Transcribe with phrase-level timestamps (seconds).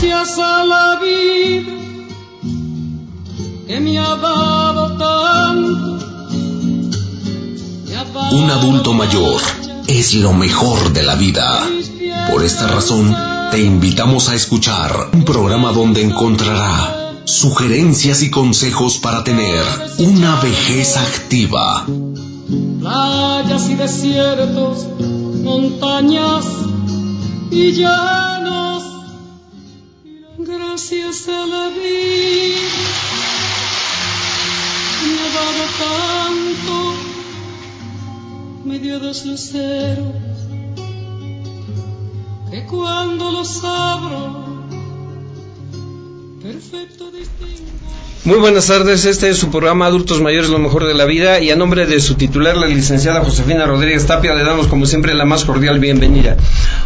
[0.00, 1.72] Gracias a la vida
[3.66, 5.98] que me ha dado tanto.
[8.30, 9.40] Un adulto mayor
[9.88, 11.66] es lo mejor de la vida.
[12.30, 13.12] Por esta razón,
[13.50, 19.64] te invitamos a escuchar un programa donde encontrará sugerencias y consejos para tener
[19.98, 21.86] una vejez activa.
[22.78, 24.86] Playas y desiertos,
[25.42, 26.44] montañas
[27.50, 28.67] y llanos,
[30.78, 32.60] gracias a la vida
[35.08, 36.94] me ha dado tanto,
[38.64, 40.14] me dio dos luceros,
[42.52, 44.68] que cuando los abro,
[46.40, 48.07] perfecto distingo.
[48.24, 51.50] Muy buenas tardes, este es su programa Adultos Mayores, lo mejor de la vida y
[51.50, 55.24] a nombre de su titular, la licenciada Josefina Rodríguez Tapia, le damos como siempre la
[55.24, 56.36] más cordial bienvenida.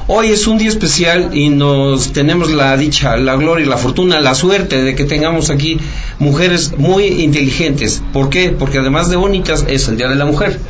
[0.09, 4.35] Hoy es un día especial y nos tenemos la dicha, la gloria, la fortuna, la
[4.35, 5.79] suerte de que tengamos aquí
[6.19, 8.03] mujeres muy inteligentes.
[8.13, 8.51] ¿Por qué?
[8.51, 10.61] Porque además de bonitas es el Día de la Mujer.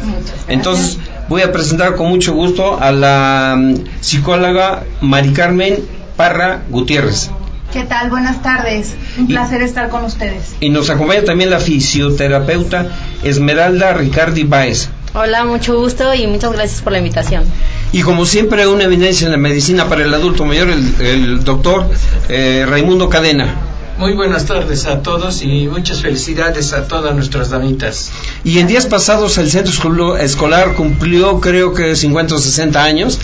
[0.47, 0.97] Entonces
[1.29, 5.81] voy a presentar con mucho gusto a la mm, psicóloga Mari Carmen
[6.17, 7.31] Parra Gutiérrez.
[7.73, 8.11] ¿Qué tal?
[8.11, 8.95] Buenas tardes.
[9.17, 10.55] Un placer estar con ustedes.
[10.61, 12.87] Y nos acompaña también la fisioterapeuta
[13.25, 14.91] Esmeralda Ricardi Baez.
[15.15, 17.45] Hola, mucho gusto y muchas gracias por la invitación.
[17.93, 21.87] Y como siempre, una evidencia en la medicina para el adulto mayor, el, el doctor
[22.29, 23.55] eh, Raimundo Cadena.
[23.99, 28.11] Muy buenas tardes a todos y muchas felicidades a todas nuestras damitas.
[28.43, 33.19] Y en días pasados el centro escolar cumplió creo que 50 o 60 años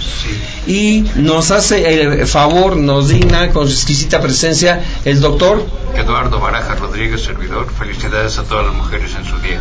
[0.68, 5.66] y nos hace el favor, nos digna con su exquisita presencia el doctor,
[5.96, 7.66] Eduardo Baraja Rodríguez, servidor.
[7.76, 9.60] Felicidades a todas las mujeres en su día.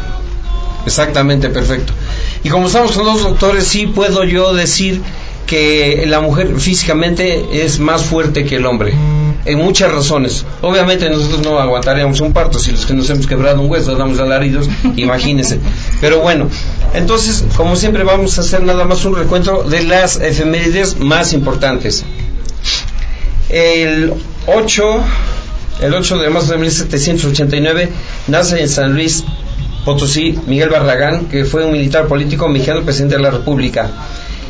[0.85, 1.93] exactamente perfecto.
[2.43, 5.01] Y como estamos con dos doctores, sí puedo yo decir
[5.47, 8.93] que la mujer físicamente es más fuerte que el hombre.
[9.45, 10.45] En muchas razones.
[10.61, 14.19] Obviamente nosotros no aguantaríamos un parto si los que nos hemos quebrado un hueso damos
[14.19, 15.59] alaridos, imagínense.
[16.01, 16.49] Pero bueno,
[16.93, 22.03] entonces, como siempre vamos a hacer nada más un recuento de las efemérides más importantes.
[23.49, 24.13] El
[24.47, 24.99] 8,
[25.81, 27.89] el 8 de marzo de 1789
[28.27, 29.23] nace en San Luis
[29.85, 33.89] Potosí Miguel Barragán, que fue un militar político mexicano presidente de la República.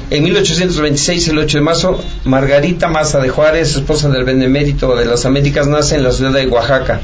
[0.09, 5.25] En 1826, el 8 de marzo, Margarita Maza de Juárez, esposa del Benemérito de las
[5.25, 7.01] Américas, nace en la ciudad de Oaxaca.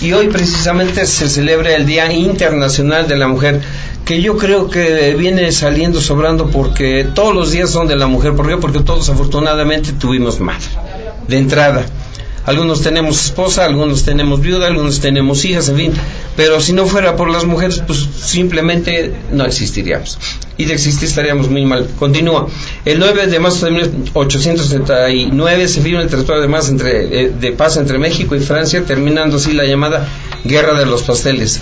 [0.00, 3.60] Y hoy precisamente se celebra el Día Internacional de la Mujer,
[4.06, 8.32] que yo creo que viene saliendo sobrando porque todos los días son de la mujer.
[8.34, 8.56] ¿Por qué?
[8.56, 10.64] Porque todos afortunadamente tuvimos madre,
[11.26, 11.84] de entrada.
[12.48, 15.92] Algunos tenemos esposa, algunos tenemos viuda, algunos tenemos hijas, en fin.
[16.34, 20.18] Pero si no fuera por las mujeres, pues simplemente no existiríamos.
[20.56, 21.86] Y de existir estaríamos muy mal.
[21.98, 22.48] Continúa.
[22.86, 27.52] El 9 de marzo de 1879 se firma el Tratado de, Paz entre, eh, de
[27.52, 30.08] Paz entre México y Francia, terminando así la llamada
[30.42, 31.60] Guerra de los Pasteles.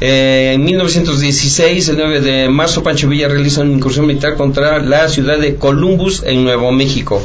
[0.00, 5.06] Eh, en 1916, el 9 de marzo, Pancho Villa realiza una incursión militar contra la
[5.10, 7.22] ciudad de Columbus, en Nuevo México.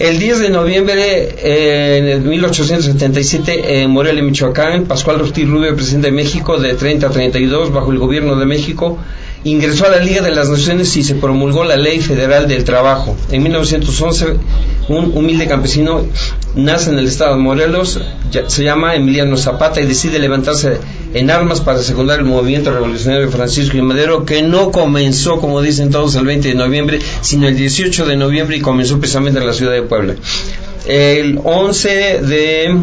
[0.00, 6.12] El 10 de noviembre eh, en 1877 en Morelia, Michoacán, Pascual Ortiz Rubio, presidente de
[6.12, 8.96] México de 30 a 32 bajo el gobierno de México,
[9.44, 13.14] ingresó a la Liga de las Naciones y se promulgó la Ley Federal del Trabajo.
[13.30, 14.38] En 1911
[14.88, 16.06] un humilde campesino
[16.54, 18.00] nace en el estado de Morelos,
[18.46, 20.80] se llama Emiliano Zapata y decide levantarse
[21.12, 25.60] en armas para secundar el movimiento revolucionario de Francisco y Madero, que no comenzó, como
[25.60, 29.46] dicen todos, el 20 de noviembre, sino el 18 de noviembre y comenzó precisamente en
[29.46, 30.14] la ciudad de Puebla.
[30.86, 31.88] El 11
[32.22, 32.76] de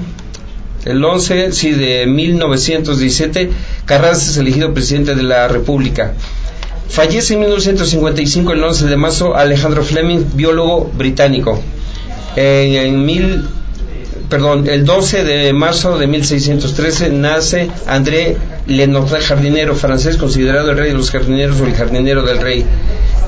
[0.85, 3.49] el 11 sí, de 1917,
[3.85, 6.13] Carranza es elegido presidente de la República.
[6.87, 11.61] Fallece en 1955, el 11 de marzo, Alejandro Fleming, biólogo británico.
[12.37, 13.05] En, en
[14.29, 20.89] perdón, el 12 de marzo de 1613 nace André Lenormand, jardinero francés, considerado el rey
[20.89, 22.65] de los jardineros o el jardinero del rey.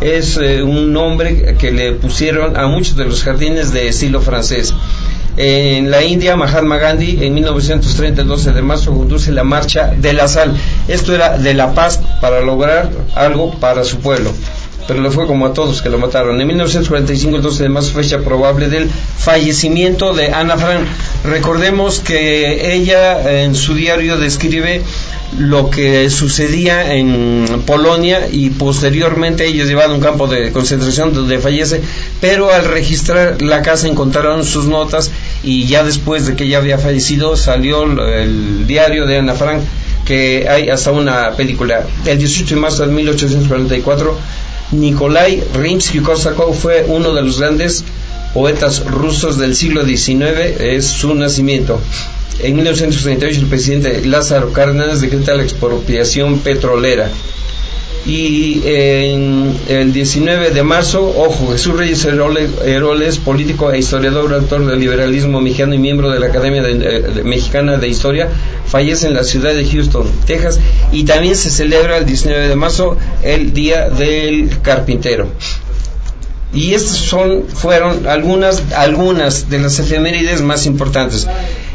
[0.02, 4.74] Es eh, un nombre que le pusieron a muchos de los jardines de estilo francés.
[5.38, 10.12] En la India, Mahatma Gandhi, en 1930, el 12 de marzo, conduce la marcha de
[10.12, 10.54] la sal.
[10.88, 14.34] Esto era de la paz para lograr algo para su pueblo.
[14.89, 16.41] Pero le fue como a todos que lo mataron.
[16.41, 20.81] En 1945, el 12 de marzo, fecha probable del fallecimiento de Ana Frank.
[21.24, 24.81] Recordemos que ella en su diario describe
[25.38, 31.81] lo que sucedía en Polonia y posteriormente llevada a un campo de concentración donde fallece,
[32.19, 35.12] pero al registrar la casa encontraron sus notas
[35.44, 39.62] y ya después de que ella había fallecido salió el diario de Ana Frank
[40.09, 41.86] que hay hasta una película.
[42.03, 44.18] El 18 de marzo de 1844
[44.71, 47.83] Nikolai Rimsky-Korsakov fue uno de los grandes
[48.33, 51.80] poetas rusos del siglo XIX es su nacimiento.
[52.42, 57.10] En 1938 el presidente Lázaro Cárdenas decreta la expropiación petrolera.
[58.06, 65.42] Y el 19 de marzo, ojo, Jesús Reyes Heroles, político e historiador, autor del liberalismo
[65.42, 68.30] mexicano y miembro de la Academia de, Mexicana de Historia,
[68.69, 70.60] fallece en la ciudad de Houston, Texas,
[70.92, 75.27] y también se celebra el 19 de marzo el Día del Carpintero.
[76.51, 81.27] Y estas son, fueron algunas, algunas de las efemérides más importantes.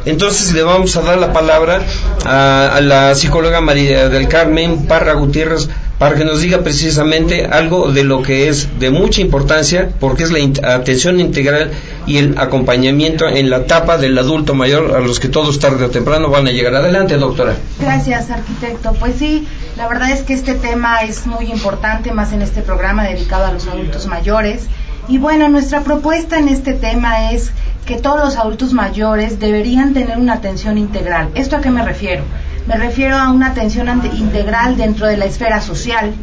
[0.04, 1.80] Entonces le vamos a dar la palabra
[2.24, 5.68] a, la psicóloga María del Carmen Parra Gutiérrez
[5.98, 10.32] para que nos diga precisamente algo de lo que es de mucha importancia, porque es
[10.32, 11.70] la atención integral
[12.06, 15.90] y el acompañamiento en la etapa del adulto mayor a los que todos tarde o
[15.90, 16.74] temprano van a llegar.
[16.74, 17.56] Adelante, doctora.
[17.80, 18.92] Gracias, arquitecto.
[18.94, 19.46] Pues sí,
[19.76, 23.52] la verdad es que este tema es muy importante, más en este programa dedicado a
[23.52, 24.66] los adultos mayores.
[25.06, 27.52] Y bueno, nuestra propuesta en este tema es
[27.84, 31.28] que todos los adultos mayores deberían tener una atención integral.
[31.34, 32.24] ¿Esto a qué me refiero?
[32.66, 36.14] Me refiero a una atención integral dentro de la esfera social,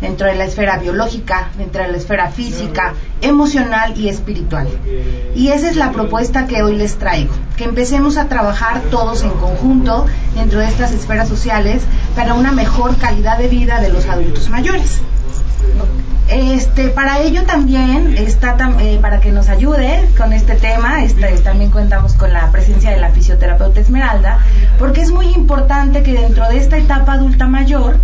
[0.00, 4.68] dentro de la esfera biológica, dentro de la esfera física, emocional y espiritual.
[5.34, 9.30] Y esa es la propuesta que hoy les traigo, que empecemos a trabajar todos en
[9.30, 10.06] conjunto
[10.36, 11.82] dentro de estas esferas sociales
[12.14, 15.00] para una mejor calidad de vida de los adultos mayores.
[16.28, 21.70] Este, para ello también está eh, para que nos ayude con este tema, este, también
[21.70, 24.38] contamos con la presencia de la fisioterapeuta Esmeralda,
[24.78, 27.96] porque es muy importante que dentro de esta etapa adulta mayor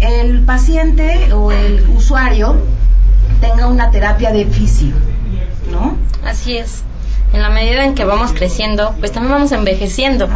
[0.00, 2.56] el paciente o el usuario
[3.40, 4.94] tenga una terapia de fisio,
[5.70, 5.96] ¿no?
[6.24, 6.82] Así es
[7.32, 10.28] en la medida en que vamos creciendo, pues también vamos envejeciendo.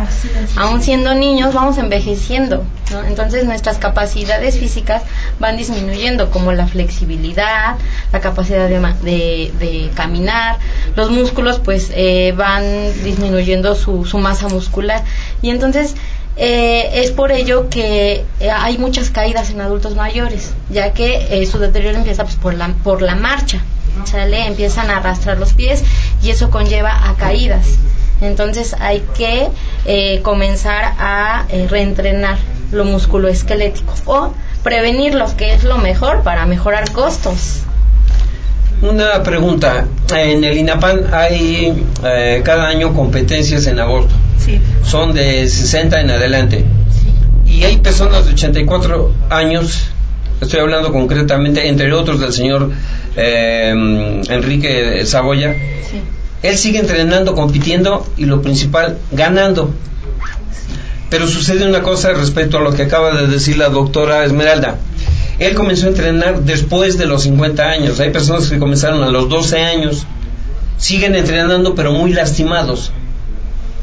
[0.57, 2.65] Aún siendo niños, vamos envejeciendo.
[3.09, 5.03] Entonces nuestras capacidades físicas
[5.41, 7.77] van disminuyendo, como la flexibilidad,
[8.13, 10.59] la capacidad de, caminar.
[10.95, 12.65] Los músculos, pues, eh, van
[13.03, 15.03] disminuyendo su, su masa muscular.
[15.43, 15.97] Y entonces
[16.37, 21.59] eh, es por ello que eh, hay muchas caídas en adultos mayores, ya que su
[21.59, 23.61] deterioro empieza pues, por, la, por la marcha.
[24.05, 24.47] ¿Sale?
[24.47, 25.83] Empiezan a arrastrar los pies
[26.23, 27.79] y eso conlleva a caídas.
[28.21, 29.49] Entonces hay que
[29.87, 32.39] eh, comenzar a eh, reentrenar
[32.73, 37.61] lo musculoesquelético o prevenirlo, que es lo mejor para mejorar costos.
[38.83, 44.15] Una pregunta, en el INAPAN hay eh, cada año competencias en aborto.
[44.39, 44.61] Sí.
[44.85, 46.65] Son de 60 en adelante.
[47.47, 49.91] Y hay personas de 84 años,
[50.45, 52.71] estoy hablando concretamente, entre otros del señor
[53.17, 55.55] eh, Enrique Saboya,
[56.43, 59.73] él sigue entrenando, compitiendo y lo principal, ganando.
[61.11, 64.79] Pero sucede una cosa respecto a lo que acaba de decir la doctora Esmeralda.
[65.39, 68.01] Él comenzó a entrenar después de los 50 años.
[68.01, 70.07] Hay personas que comenzaron a los 12 años.
[70.77, 72.93] Siguen entrenando pero muy lastimados.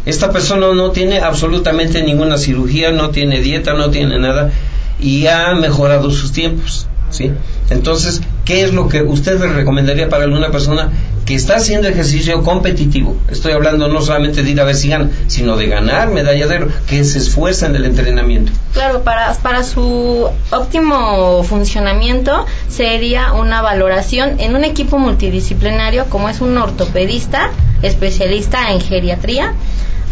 [0.05, 4.51] Esta persona no tiene absolutamente ninguna cirugía, no tiene dieta, no tiene nada
[5.01, 6.87] y ha mejorado sus tiempos.
[7.11, 7.31] ¿sí?
[7.69, 10.91] Entonces, ¿qué es lo que usted le recomendaría para alguna persona
[11.25, 13.15] que está haciendo ejercicio competitivo?
[13.29, 16.67] Estoy hablando no solamente de ir a ver si gana, sino de ganar medalla de
[16.87, 18.51] que se esfuerza en el entrenamiento.
[18.73, 26.41] Claro, para, para su óptimo funcionamiento sería una valoración en un equipo multidisciplinario como es
[26.41, 27.51] un ortopedista,
[27.81, 29.53] especialista en geriatría,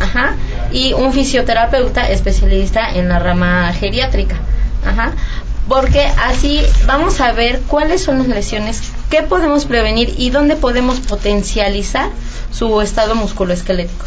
[0.01, 0.35] Ajá,
[0.71, 4.37] y un fisioterapeuta especialista en la rama geriátrica.
[4.85, 5.13] Ajá,
[5.67, 10.99] porque así vamos a ver cuáles son las lesiones, qué podemos prevenir y dónde podemos
[10.99, 12.09] potencializar
[12.51, 14.05] su estado musculoesquelético.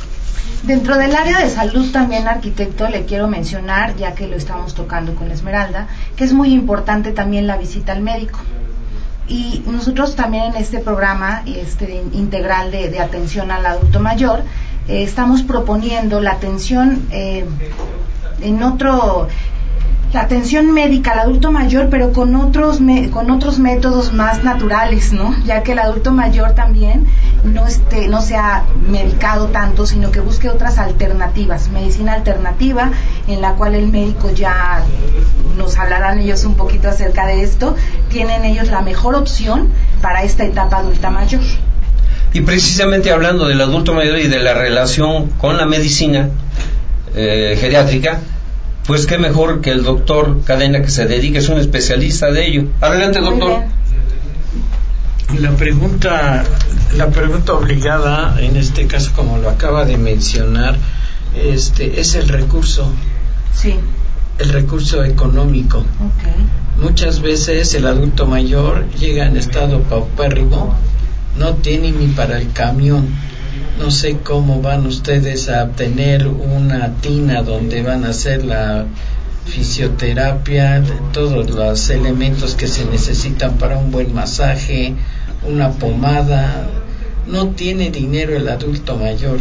[0.64, 5.14] Dentro del área de salud también, arquitecto, le quiero mencionar, ya que lo estamos tocando
[5.14, 8.38] con Esmeralda, que es muy importante también la visita al médico.
[9.26, 14.42] Y nosotros también en este programa este, integral de, atención al adulto mayor,
[14.88, 17.44] eh, estamos proponiendo la atención eh,
[18.40, 19.28] en otro
[20.12, 25.34] la atención médica al adulto mayor, pero con otros, con otros métodos más naturales, ¿no?
[25.44, 27.06] Ya que el adulto mayor también
[27.44, 32.90] no, esté, no se ha medicado tanto, sino que busque otras alternativas, medicina alternativa,
[33.26, 34.82] en la cual el médico ya
[35.56, 37.74] nos hablarán ellos un poquito acerca de esto,
[38.10, 39.70] tienen ellos la mejor opción
[40.02, 41.40] para esta etapa adulta mayor.
[42.34, 46.30] Y precisamente hablando del adulto mayor y de la relación con la medicina
[47.14, 48.20] eh, geriátrica,
[48.86, 52.64] pues qué mejor que el doctor Cadena que se dedique, es un especialista de ello.
[52.80, 53.62] Adelante, doctor.
[55.38, 56.44] La pregunta,
[56.96, 60.76] la pregunta obligada, en este caso, como lo acaba de mencionar,
[61.34, 62.92] este, es el recurso.
[63.54, 63.76] Sí.
[64.38, 65.84] El recurso económico.
[66.80, 70.76] Muchas veces el adulto mayor llega en estado paupérrimo
[71.38, 73.08] no tienen ni para el camión.
[73.78, 78.84] No sé cómo van ustedes a tener una tina donde van a hacer la
[79.46, 84.94] fisioterapia, todos los elementos que se necesitan para un buen masaje,
[85.48, 86.68] una pomada.
[87.26, 89.38] No tiene dinero el adulto mayor.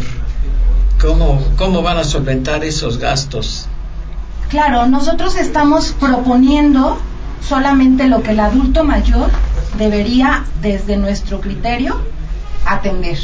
[1.00, 3.66] ¿Cómo, cómo van a solventar esos gastos?
[4.48, 6.98] Claro, nosotros estamos proponiendo
[7.46, 9.30] solamente lo que el adulto mayor
[9.78, 12.00] debería, desde nuestro criterio,
[12.64, 13.18] atender.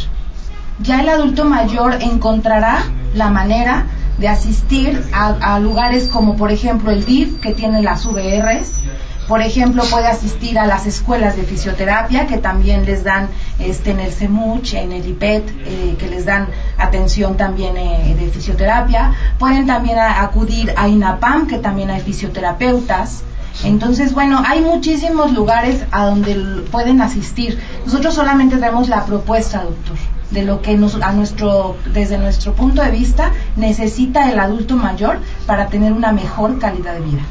[0.80, 3.87] Ya el adulto mayor encontrará la manera
[4.18, 8.80] de asistir a, lugares como por ejemplo el DIF que tiene las VRs,
[9.28, 14.00] por ejemplo puede asistir a las escuelas de fisioterapia que también les dan este en
[14.00, 19.66] el CEMUCH, en el IPET, eh, que les dan atención también eh, de fisioterapia, pueden
[19.66, 23.23] también acudir a INAPAM que también hay fisioterapeutas,
[23.64, 27.58] entonces, bueno, hay muchísimos lugares a donde pueden asistir.
[27.85, 29.97] Nosotros solamente damos la propuesta, doctor,
[30.30, 35.18] de lo que nos, a nuestro, desde nuestro punto de vista necesita el adulto mayor
[35.47, 37.23] para tener una mejor calidad de vida.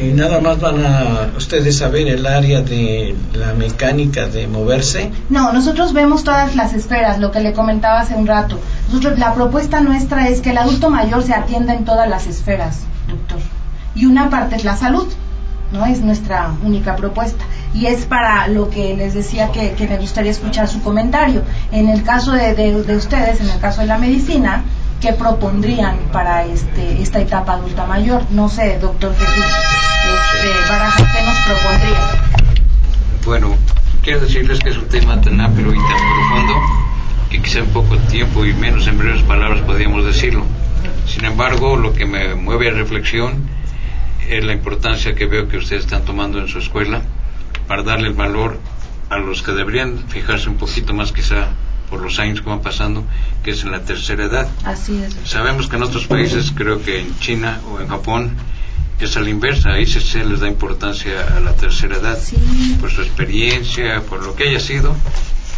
[0.00, 5.10] ¿Y nada más van a ustedes saber el área de la mecánica de moverse?
[5.28, 8.60] No, nosotros vemos todas las esferas, lo que le comentaba hace un rato.
[8.88, 12.82] Nosotros, la propuesta nuestra es que el adulto mayor se atienda en todas las esferas,
[13.08, 13.40] doctor.
[13.96, 15.08] Y una parte es la salud,
[15.72, 15.84] ¿no?
[15.86, 17.44] Es nuestra única propuesta.
[17.74, 21.42] Y es para lo que les decía que, me gustaría escuchar su comentario.
[21.70, 24.64] En el caso de, de, ustedes, en el caso de la medicina,
[25.00, 28.22] ¿qué propondrían para este, esta etapa adulta mayor?
[28.30, 29.44] No sé, doctor Jesús
[30.08, 30.48] este,
[31.12, 31.98] ¿qué nos propondría?
[33.24, 33.56] Bueno,
[34.02, 36.54] quiero decirles que es un tema tan amplio y tan profundo
[37.30, 40.44] que quizá en poco tiempo y menos en breves palabras podríamos decirlo.
[41.06, 43.48] Sin embargo, lo que me mueve a reflexión
[44.28, 47.02] es la importancia que veo que ustedes están tomando en su escuela
[47.68, 48.58] para darle el valor
[49.10, 51.48] a los que deberían fijarse un poquito más quizá
[51.88, 53.04] por los años que van pasando,
[53.42, 54.48] que es en la tercera edad.
[54.64, 55.16] Así es.
[55.24, 58.36] Sabemos que en otros países, creo que en China o en Japón,
[59.00, 62.18] es a la inversa, ahí se, les da importancia a la tercera edad,
[62.80, 64.96] por su experiencia, por lo que haya sido,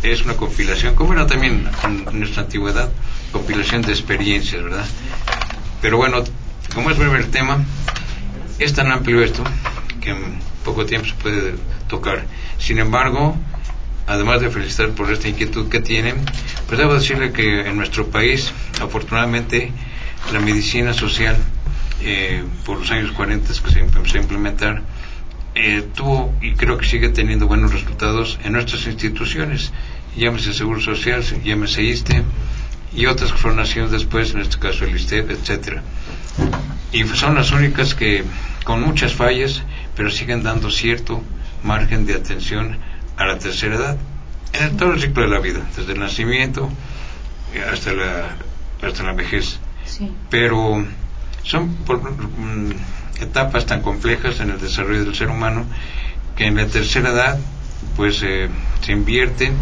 [0.02, 2.90] es una compilación, como era también en nuestra antigüedad,
[3.32, 4.84] compilación de experiencias, ¿verdad?
[5.80, 6.22] Pero bueno,
[6.74, 7.64] como es breve el tema,
[8.58, 9.42] es tan amplio esto
[10.00, 11.54] que en poco tiempo se puede
[11.90, 12.24] tocar.
[12.58, 13.36] Sin embargo,
[14.06, 16.16] además de felicitar por esta inquietud que tienen,
[16.66, 19.72] pues debo decirle que en nuestro país, afortunadamente,
[20.32, 21.36] la medicina social,
[22.02, 24.82] eh, por los años 40 que se empezó a implementar,
[25.54, 29.72] eh, tuvo y creo que sigue teniendo buenos resultados en nuestras instituciones,
[30.16, 32.22] llámese Seguro Social, llámese ISTE
[32.94, 35.82] y otras que fueron nacidas después, en este caso el ISTEP, etcétera.
[36.92, 38.24] Y son las únicas que
[38.64, 39.62] con muchas fallas,
[39.96, 41.22] pero siguen dando cierto
[41.62, 42.78] margen de atención
[43.16, 43.96] a la tercera edad,
[44.52, 46.70] en todo el ciclo de la vida, desde el nacimiento
[47.72, 48.36] hasta la,
[48.82, 49.58] hasta la vejez.
[50.30, 50.84] Pero
[51.42, 52.70] son mm,
[53.22, 55.66] etapas tan complejas en el desarrollo del ser humano
[56.36, 57.38] que en la tercera edad
[57.96, 58.48] pues eh,
[58.80, 59.54] se invierten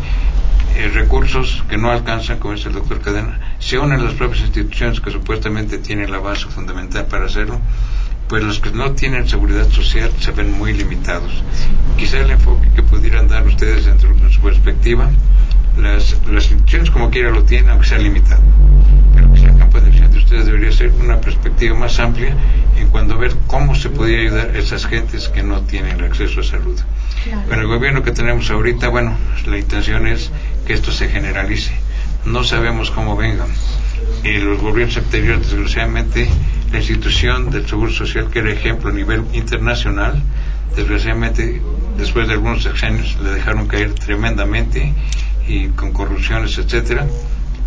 [0.76, 5.00] eh, recursos que no alcanzan, como dice el doctor Cadena, se unen las propias instituciones
[5.00, 7.60] que supuestamente tienen la base fundamental para hacerlo
[8.28, 11.42] pues los que no tienen seguridad social se ven muy limitados.
[11.96, 15.10] Quizá el enfoque que pudieran dar ustedes dentro de su perspectiva,
[15.78, 18.42] las, las instituciones como quiera lo tienen, aunque sea limitado.
[19.14, 22.36] Pero quizá el campo de acción de ustedes debería ser una perspectiva más amplia
[22.76, 26.40] en cuanto a ver cómo se podría ayudar a esas gentes que no tienen acceso
[26.40, 26.78] a salud.
[27.48, 29.16] Con el gobierno que tenemos ahorita, bueno,
[29.46, 30.30] la intención es
[30.66, 31.72] que esto se generalice.
[32.24, 33.48] No sabemos cómo vengan.
[34.22, 36.28] Y los gobiernos anteriores, desgraciadamente,
[36.72, 40.22] la institución del Seguro Social, que era ejemplo a nivel internacional,
[40.76, 41.60] desgraciadamente,
[41.96, 44.92] después de algunos años le dejaron caer tremendamente
[45.46, 47.06] y con corrupciones, etcétera,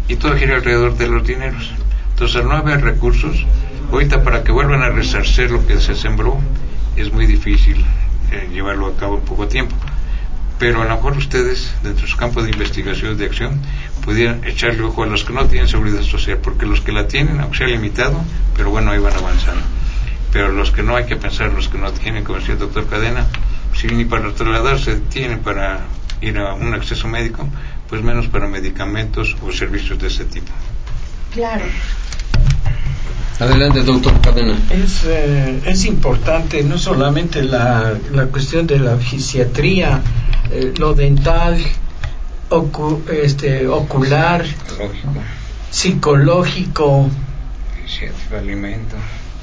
[0.08, 1.72] y todo gira alrededor de los dineros.
[2.12, 3.46] Entonces, al no haber recursos,
[3.92, 6.40] ahorita para que vuelvan a resarcer lo que se sembró,
[6.96, 7.84] es muy difícil
[8.32, 9.76] eh, llevarlo a cabo en poco tiempo.
[10.60, 13.60] Pero a lo mejor ustedes, dentro de su campo de investigación, de acción,
[14.04, 17.40] pudieran echarle ojo a los que no tienen seguridad social, porque los que la tienen,
[17.40, 18.22] aunque sea limitado,
[18.56, 19.64] pero bueno, ahí van avanzando.
[20.32, 22.88] Pero los que no hay que pensar, los que no tienen, como decía el doctor
[22.88, 23.28] Cadena,
[23.76, 25.82] si ni para trasladarse tienen para
[26.22, 27.48] ir a un acceso médico,
[27.88, 30.52] pues menos para medicamentos o servicios de ese tipo.
[31.34, 31.66] Claro.
[33.40, 34.56] Adelante, doctor Cadena.
[34.70, 40.02] Es, eh, es importante no solamente la, la cuestión de la fisiatría,
[40.52, 41.58] eh, lo dental,
[43.12, 44.46] este, ocular,
[45.70, 47.10] psicológico,
[48.36, 48.96] alimento.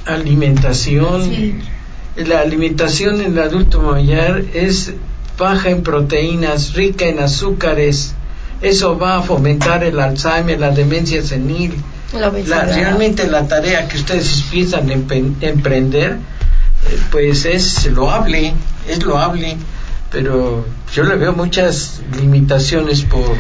[0.05, 1.69] alimentación.
[2.17, 4.93] La alimentación en el adulto mayor es
[5.39, 8.15] baja en proteínas, rica en azúcares,
[8.61, 11.77] eso va a fomentar el Alzheimer, la demencia senil.
[12.13, 18.55] La, realmente la tarea que ustedes piensan emprender, eh, pues es loable,
[18.89, 19.57] es loable,
[20.11, 23.37] pero yo le veo muchas limitaciones por,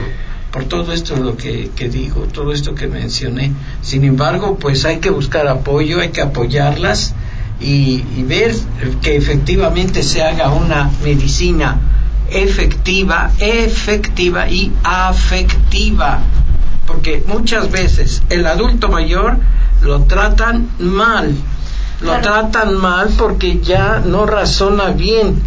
[0.52, 3.52] por todo esto lo que, que, digo, todo esto que mencioné.
[3.82, 7.14] Sin embargo, pues hay que buscar apoyo, hay que apoyarlas
[7.60, 8.54] y, y ver
[9.02, 11.78] que efectivamente se haga una medicina
[12.30, 16.20] efectiva, efectiva y afectiva.
[16.86, 19.38] Porque muchas veces el adulto mayor
[19.82, 21.34] lo tratan mal,
[22.00, 25.42] lo tratan mal porque ya no razona bien,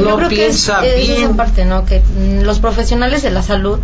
[0.00, 1.36] no piensa bien.
[1.36, 1.84] parte, ¿no?
[1.84, 2.02] Que
[2.42, 3.78] los profesionales de la salud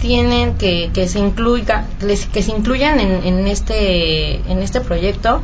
[0.00, 1.86] tienen que, que se incluya,
[2.32, 5.40] que se incluyan en, en este en este proyecto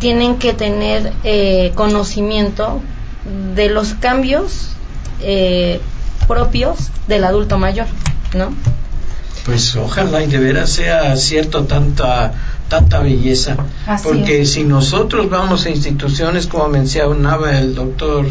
[0.00, 2.80] tienen que tener eh, conocimiento
[3.54, 4.70] de los cambios
[5.22, 5.80] eh,
[6.26, 7.86] propios del adulto mayor,
[8.34, 8.52] ¿no?
[9.44, 12.32] Pues ojalá y de veras sea cierto tanta
[12.68, 13.56] tanta belleza,
[14.02, 18.26] porque si nosotros vamos a instituciones como mencionaba el doctor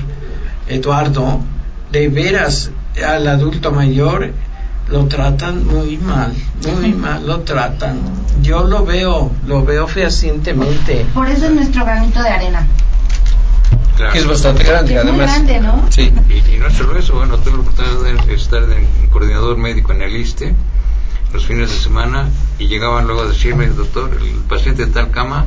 [0.70, 1.42] Eduardo,
[1.92, 2.72] de veras
[3.06, 4.32] al adulto mayor
[4.90, 6.34] lo tratan muy mal,
[6.66, 8.00] muy mal lo tratan.
[8.42, 11.06] Yo lo veo, lo veo fehacientemente.
[11.14, 12.68] Por eso es nuestro granito de arena.
[14.14, 15.30] Que es bastante grande, además.
[15.30, 15.86] grande, ¿no?
[15.90, 16.14] Sí.
[16.30, 20.16] Y, no solo eso, bueno, tengo la oportunidad de estar en coordinador médico en el
[20.16, 20.56] ISTE
[21.34, 25.46] los fines de semana y llegaban luego a decirme, doctor, el paciente de tal cama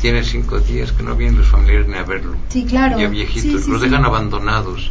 [0.00, 2.36] tiene cinco días que no vienen los familiares ni a verlo.
[2.48, 2.98] Sí, claro.
[2.98, 4.90] Ya viejitos, los dejan abandonados.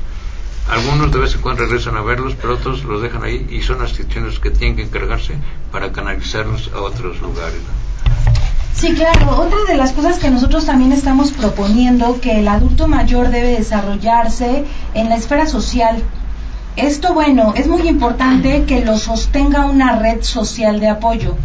[0.69, 3.79] Algunos de vez en cuando regresan a verlos, pero otros los dejan ahí y son
[3.79, 5.33] las instituciones que tienen que encargarse
[5.71, 7.59] para canalizarlos a otros lugares.
[8.75, 9.41] Sí, claro.
[9.41, 14.63] Otra de las cosas que nosotros también estamos proponiendo, que el adulto mayor debe desarrollarse
[14.93, 16.03] en la esfera social.
[16.75, 21.35] Esto, bueno, es muy importante que lo sostenga una red social de apoyo.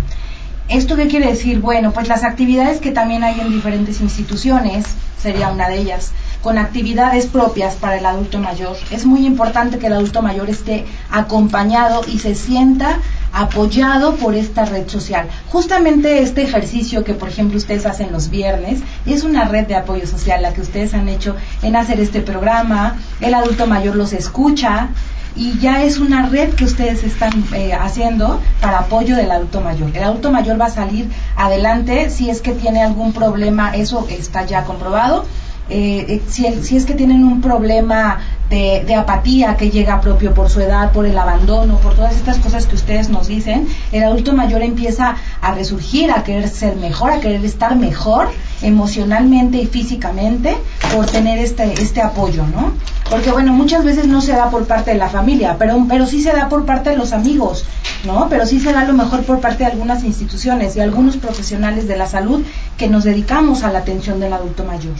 [0.68, 1.60] ¿Esto qué quiere decir?
[1.60, 4.86] Bueno, pues las actividades que también hay en diferentes instituciones,
[5.22, 6.12] sería una de ellas
[6.42, 8.76] con actividades propias para el adulto mayor.
[8.90, 12.98] Es muy importante que el adulto mayor esté acompañado y se sienta
[13.32, 15.26] apoyado por esta red social.
[15.48, 20.06] Justamente este ejercicio que, por ejemplo, ustedes hacen los viernes, es una red de apoyo
[20.06, 22.98] social la que ustedes han hecho en hacer este programa.
[23.20, 24.88] El adulto mayor los escucha
[25.36, 29.90] y ya es una red que ustedes están eh, haciendo para apoyo del adulto mayor.
[29.94, 34.44] El adulto mayor va a salir adelante si es que tiene algún problema, eso está
[34.46, 35.24] ya comprobado
[35.70, 40.34] eh, eh, si, si, es que tienen un problema de, de, apatía que llega propio
[40.34, 44.04] por su edad, por el abandono, por todas estas cosas que ustedes nos dicen, el
[44.04, 48.28] adulto mayor empieza a resurgir, a querer ser mejor, a querer estar mejor
[48.60, 50.54] emocionalmente y físicamente
[50.94, 52.72] por tener este, este apoyo, ¿no?
[53.08, 56.22] Porque bueno, muchas veces no se da por parte de la familia, pero, pero sí
[56.22, 57.64] se da por parte de los amigos,
[58.04, 58.28] ¿no?
[58.28, 61.88] Pero sí se da a lo mejor por parte de algunas instituciones y algunos profesionales
[61.88, 62.42] de la salud
[62.76, 64.94] que nos dedicamos a la atención del adulto mayor.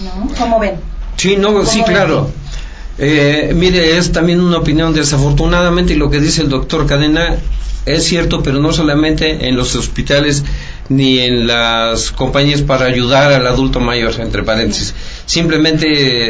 [0.00, 0.28] ¿No?
[0.38, 0.74] ¿Cómo ven?
[1.16, 2.30] Sí, no, sí, claro.
[2.98, 7.38] Eh, mire, es también una opinión desafortunadamente y lo que dice el doctor Cadena
[7.86, 10.44] es cierto, pero no solamente en los hospitales
[10.88, 14.94] ni en las compañías para ayudar al adulto mayor, entre paréntesis.
[15.26, 15.86] Simplemente,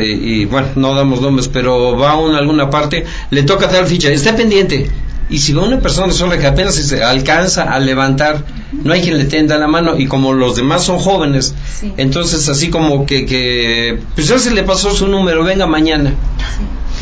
[0.07, 4.11] y bueno, no damos nombres, pero va a una, alguna parte, le toca dar ficha,
[4.11, 4.90] está pendiente,
[5.30, 9.18] y si va una persona sola que apenas se alcanza a levantar, no hay quien
[9.18, 11.54] le tenda la mano y como los demás son jóvenes,
[11.96, 16.14] entonces así como que, que pues ya se le pasó su número, venga mañana.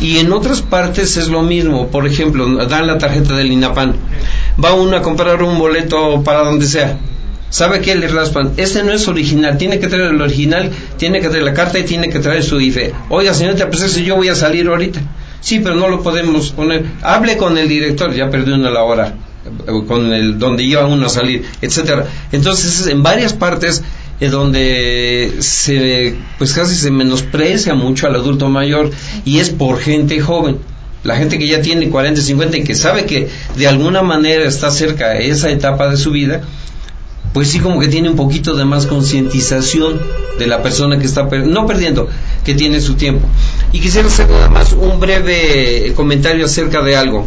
[0.00, 3.94] Y en otras partes es lo mismo, por ejemplo, dan la tarjeta del INAPAN,
[4.62, 6.98] va uno a comprar un boleto para donde sea.
[7.50, 8.54] ¿Sabe qué le raspan?
[8.56, 11.82] Este no es original, tiene que traer el original, tiene que traer la carta y
[11.82, 12.94] tiene que traer su IFE.
[13.11, 15.00] Oiga, señorita, pues yo voy a salir ahorita.
[15.42, 16.87] Sí, pero no lo podemos poner.
[17.02, 19.14] Hable con el director, ya perdió una la hora,
[19.87, 22.07] con el donde iba uno a salir, etcétera.
[22.31, 23.83] Entonces, en varias partes
[24.20, 28.92] eh, donde se, pues casi se menosprecia mucho al adulto mayor
[29.24, 30.59] y es por gente joven.
[31.02, 34.70] La gente que ya tiene 40, 50 y que sabe que de alguna manera está
[34.70, 36.42] cerca de esa etapa de su vida,
[37.33, 40.00] pues sí como que tiene un poquito de más concientización
[40.38, 42.09] de la persona que está, no perdiendo,
[42.44, 43.26] que tiene su tiempo.
[43.72, 47.26] Y quisiera hacer nada más un breve comentario acerca de algo.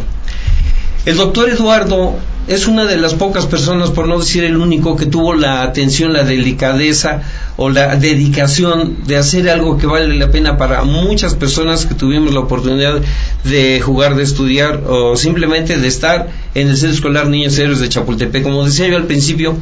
[1.04, 2.16] El doctor Eduardo
[2.48, 6.12] es una de las pocas personas, por no decir el único, que tuvo la atención,
[6.12, 7.22] la delicadeza
[7.56, 12.32] o la dedicación de hacer algo que vale la pena para muchas personas que tuvimos
[12.32, 13.00] la oportunidad
[13.42, 17.88] de jugar, de estudiar o simplemente de estar en el Centro Escolar Niños Héroes de
[17.88, 18.44] Chapultepec.
[18.44, 19.56] Como decía yo al principio,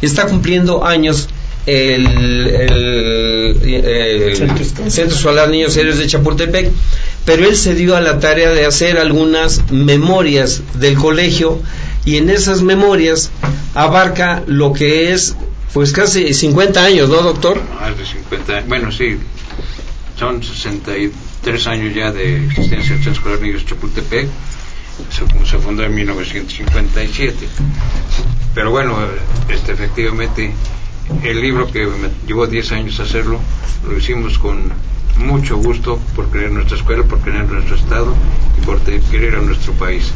[0.00, 1.28] está cumpliendo años
[1.66, 3.56] el,
[4.88, 6.70] Centro Escolar Niños Serios de Chapultepec,
[7.24, 11.60] pero él se dio a la tarea de hacer algunas memorias del colegio
[12.04, 13.30] y en esas memorias
[13.74, 15.36] abarca lo que es
[15.72, 17.60] pues casi 50 años, ¿no, doctor?
[17.80, 19.16] Más de 50 bueno, sí,
[20.18, 24.28] son 63 años ya de existencia del Centro Escolar Niños Chapultepec,
[25.10, 27.48] se, se fundó en 1957.
[28.54, 28.96] Pero bueno,
[29.48, 30.52] este, efectivamente,
[31.22, 33.38] el libro que me llevó 10 años hacerlo,
[33.88, 34.72] lo hicimos con
[35.16, 38.14] mucho gusto por querer nuestra escuela, por querer nuestro estado
[38.56, 40.12] y por querer a nuestro país.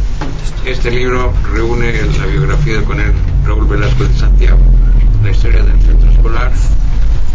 [0.64, 3.12] Este libro reúne la biografía de coronel
[3.44, 4.58] Raúl Velasco de Santiago,
[5.22, 6.52] la historia del centro escolar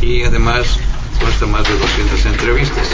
[0.02, 0.80] y además
[1.20, 2.88] consta más de 200 entrevistas.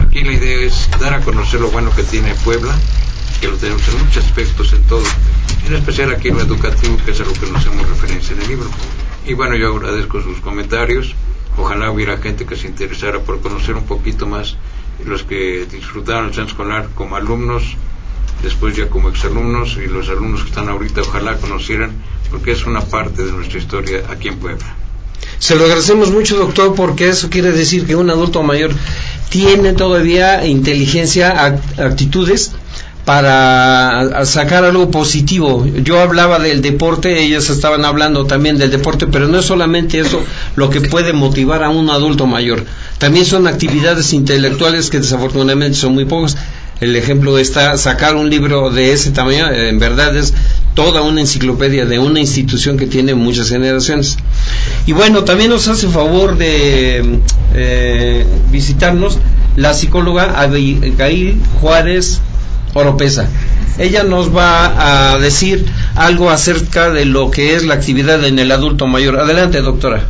[0.00, 2.74] Aquí la idea es dar a conocer lo bueno que tiene Puebla,
[3.40, 5.04] que lo tenemos en muchos aspectos en todo,
[5.66, 8.42] en especial aquí en lo educativo, que es a lo que nos hacemos referencia en
[8.42, 8.68] el libro.
[9.26, 11.14] Y bueno, yo agradezco sus comentarios.
[11.56, 14.56] Ojalá hubiera gente que se interesara por conocer un poquito más
[15.04, 17.62] los que disfrutaron el centro escolar como alumnos,
[18.42, 21.92] después ya como exalumnos y los alumnos que están ahorita ojalá conocieran
[22.30, 24.66] porque es una parte de nuestra historia aquí en Puebla.
[25.38, 28.72] Se lo agradecemos mucho, doctor, porque eso quiere decir que un adulto mayor
[29.30, 31.44] tiene todavía inteligencia,
[31.78, 32.52] actitudes
[33.08, 35.66] para sacar algo positivo.
[35.82, 40.22] Yo hablaba del deporte, ellos estaban hablando también del deporte, pero no es solamente eso
[40.56, 42.66] lo que puede motivar a un adulto mayor.
[42.98, 46.36] También son actividades intelectuales que desafortunadamente son muy pocas.
[46.82, 50.34] El ejemplo está sacar un libro de ese tamaño, en verdad es
[50.74, 54.18] toda una enciclopedia de una institución que tiene muchas generaciones.
[54.84, 57.20] Y bueno, también nos hace favor de
[57.54, 59.18] eh, visitarnos
[59.56, 62.20] la psicóloga Abigail Juárez
[62.74, 63.28] Oropesa.
[63.78, 68.50] Ella nos va a decir algo acerca de lo que es la actividad en el
[68.50, 69.18] adulto mayor.
[69.20, 70.04] Adelante, doctora.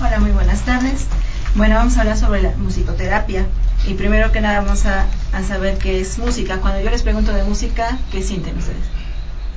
[0.00, 1.06] Hola, muy buenas tardes.
[1.54, 3.46] Bueno, vamos a hablar sobre la musicoterapia.
[3.86, 5.06] Y primero que nada vamos a,
[5.46, 6.58] saber qué es música.
[6.58, 8.78] Cuando yo les pregunto de música, ¿qué sienten ustedes?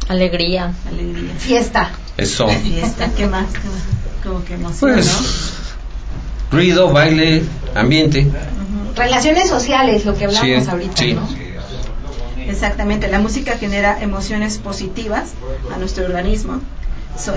[0.08, 0.74] Alegría.
[0.88, 1.34] Alegría.
[1.38, 1.92] Fiesta.
[2.18, 2.48] Eso.
[2.48, 3.10] Fiesta.
[3.16, 3.46] ¿Qué más?
[4.24, 5.54] Como que emoción, pues,
[6.52, 7.44] Ruido, baile,
[7.76, 8.28] ambiente.
[8.96, 11.28] Relaciones sociales, lo que hablamos ahorita, ¿no?
[12.48, 15.34] Exactamente, la música genera emociones positivas
[15.74, 16.62] a nuestro organismo.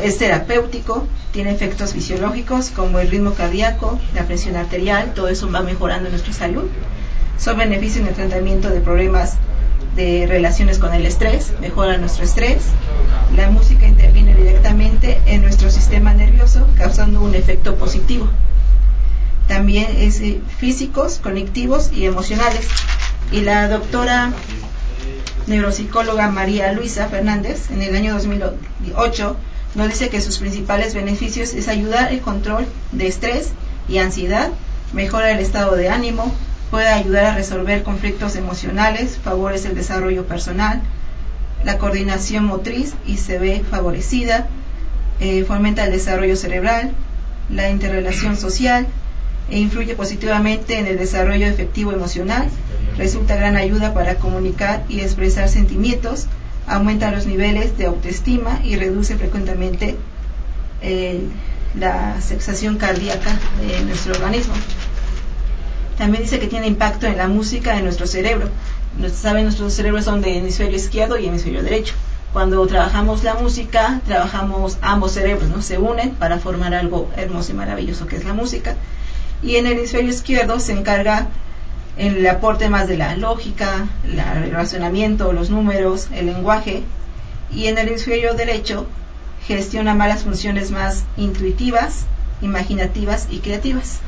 [0.03, 5.63] es terapéutico, tiene efectos fisiológicos como el ritmo cardíaco, la presión arterial, todo eso va
[5.63, 6.69] mejorando nuestra salud.
[7.39, 9.37] Son beneficios en el tratamiento de problemas
[9.97, 12.65] de relaciones con el estrés, mejora nuestro estrés.
[13.37, 18.29] La música interviene directamente en nuestro sistema nervioso, causando un efecto positivo.
[19.47, 22.69] También es eh, físicos, cognitivos y emocionales.
[23.33, 24.33] Y la doctora
[25.47, 29.37] neuropsicóloga María Luisa Fernández en el año 2008
[29.75, 33.53] nos dice que sus principales beneficios es ayudar el control de estrés
[33.89, 34.51] y ansiedad,
[34.93, 36.33] mejora el estado de ánimo,
[36.71, 40.81] puede ayudar a resolver conflictos emocionales, favorece el desarrollo personal,
[41.65, 44.47] la coordinación motriz y se ve favorecida,
[45.21, 46.93] eh, fomenta el desarrollo cerebral,
[47.51, 48.87] la interrelación social
[49.51, 52.49] e influye positivamente en el desarrollo efectivo emocional
[52.99, 56.27] resulta gran ayuda para comunicar y expresar sentimientos,
[56.67, 59.97] aumenta los niveles de autoestima y reduce frecuentemente
[60.83, 61.21] eh,
[61.79, 63.31] la sensación cardíaca
[63.61, 64.55] de nuestro organismo.
[65.97, 68.49] También dice que tiene impacto en la música de nuestro cerebro.
[69.15, 71.95] Saben, nuestros cerebros son de hemisferio izquierdo y hemisferio derecho.
[72.33, 75.63] Cuando trabajamos la música, trabajamos ambos cerebros, ¿no?
[75.63, 78.77] Se unen para formar algo hermoso y maravilloso que es la música.
[79.43, 81.48] Y en el hemisferio izquierdo se encarga en
[81.99, 86.85] el aporte más de la lógica, el razonamiento, los números, el lenguaje,
[87.53, 88.87] y en el hemisferio derecho
[89.47, 92.05] gestiona más las funciones más intuitivas,
[92.41, 94.01] imaginativas y creativas.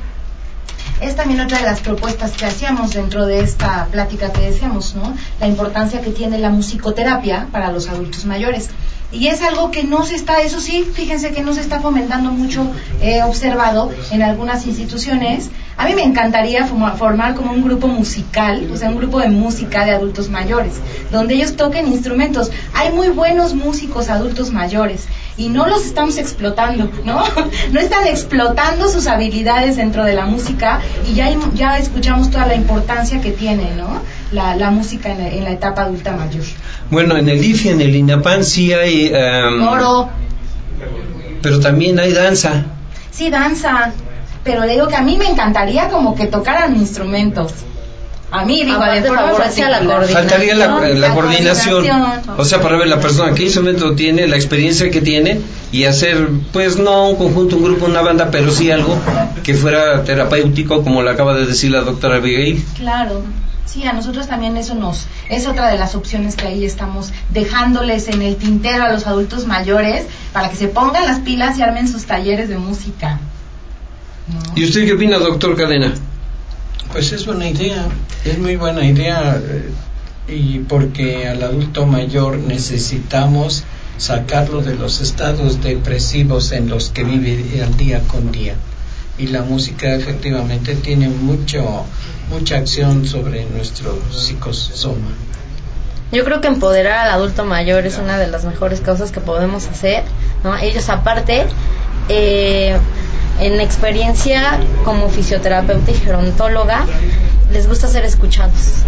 [1.00, 5.14] Es también otra de las propuestas que hacíamos dentro de esta plática que decíamos, ¿no?
[5.40, 8.68] La importancia que tiene la musicoterapia para los adultos mayores.
[9.10, 12.30] Y es algo que no se está, eso sí, fíjense que no se está fomentando
[12.30, 15.50] mucho, he observado en algunas instituciones.
[15.80, 19.86] A mí me encantaría formar como un grupo musical, o sea, un grupo de música
[19.86, 20.74] de adultos mayores,
[21.10, 22.50] donde ellos toquen instrumentos.
[22.74, 27.24] Hay muy buenos músicos adultos mayores y no los estamos explotando, ¿no?
[27.72, 32.56] No están explotando sus habilidades dentro de la música y ya, ya escuchamos toda la
[32.56, 34.02] importancia que tiene, ¿no?
[34.32, 36.44] La, música en la etapa adulta mayor.
[36.90, 39.10] Bueno, en el IFI, en el INAPAN sí hay...
[39.14, 40.10] Um, Oro.
[41.40, 42.66] Pero también hay danza.
[43.10, 43.94] Sí, danza.
[44.44, 47.52] Pero le digo que a mí me encantaría como que tocaran instrumentos.
[48.32, 50.12] A mí, digo, Aparte de forma la coordinación.
[50.12, 51.74] Faltaría la, la La coordinación.
[51.74, 52.34] coordinación.
[52.38, 55.40] O sea, para ver la persona qué instrumento tiene, la experiencia que tiene
[55.72, 58.96] y hacer, pues no un conjunto, un grupo, una banda, pero sí algo
[59.42, 62.64] que fuera terapéutico, como le acaba de decir la doctora Abigail.
[62.76, 63.22] Claro.
[63.66, 68.08] Sí, a nosotros también eso nos es otra de las opciones que ahí estamos dejándoles
[68.08, 71.86] en el tintero a los adultos mayores para que se pongan las pilas y armen
[71.88, 73.18] sus talleres de música.
[74.32, 74.40] ¿No?
[74.54, 75.94] ¿Y usted qué opina, doctor Cadena?
[76.92, 77.86] Pues es buena idea,
[78.24, 79.70] es muy buena idea eh,
[80.28, 83.64] y porque al adulto mayor necesitamos
[83.98, 88.54] sacarlo de los estados depresivos en los que vive al día con día.
[89.18, 91.84] Y la música efectivamente tiene mucho
[92.30, 95.10] mucha acción sobre nuestro psicosoma.
[96.12, 99.66] Yo creo que empoderar al adulto mayor es una de las mejores cosas que podemos
[99.66, 100.04] hacer.
[100.42, 100.56] ¿no?
[100.56, 101.44] Ellos aparte,
[102.08, 102.76] eh,
[103.40, 106.84] en experiencia como fisioterapeuta y gerontóloga,
[107.52, 108.82] les gusta ser escuchados.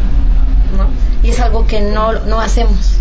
[0.76, 0.86] ¿no?
[1.26, 2.96] Y es algo que no, no hacemos.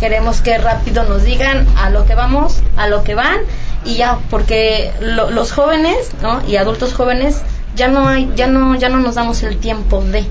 [0.00, 3.40] Queremos que rápido nos digan a lo que vamos, a lo que van
[3.84, 6.42] y ya, porque lo- los jóvenes ¿no?
[6.48, 7.42] y adultos jóvenes
[7.76, 10.24] ya no hay, ya no, ya no nos damos el tiempo de.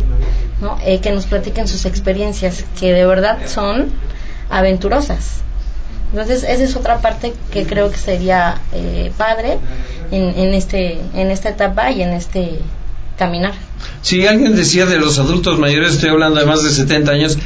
[0.84, 3.92] Eh, que nos platiquen sus experiencias, que de verdad son
[4.50, 5.42] aventurosas.
[6.12, 9.58] Entonces, esa es otra parte que creo que sería eh, padre
[10.12, 12.60] en, en, este, en esta etapa y en este
[13.18, 13.54] caminar.
[14.02, 17.38] Si alguien decía de los adultos mayores, estoy hablando de más de 70 años,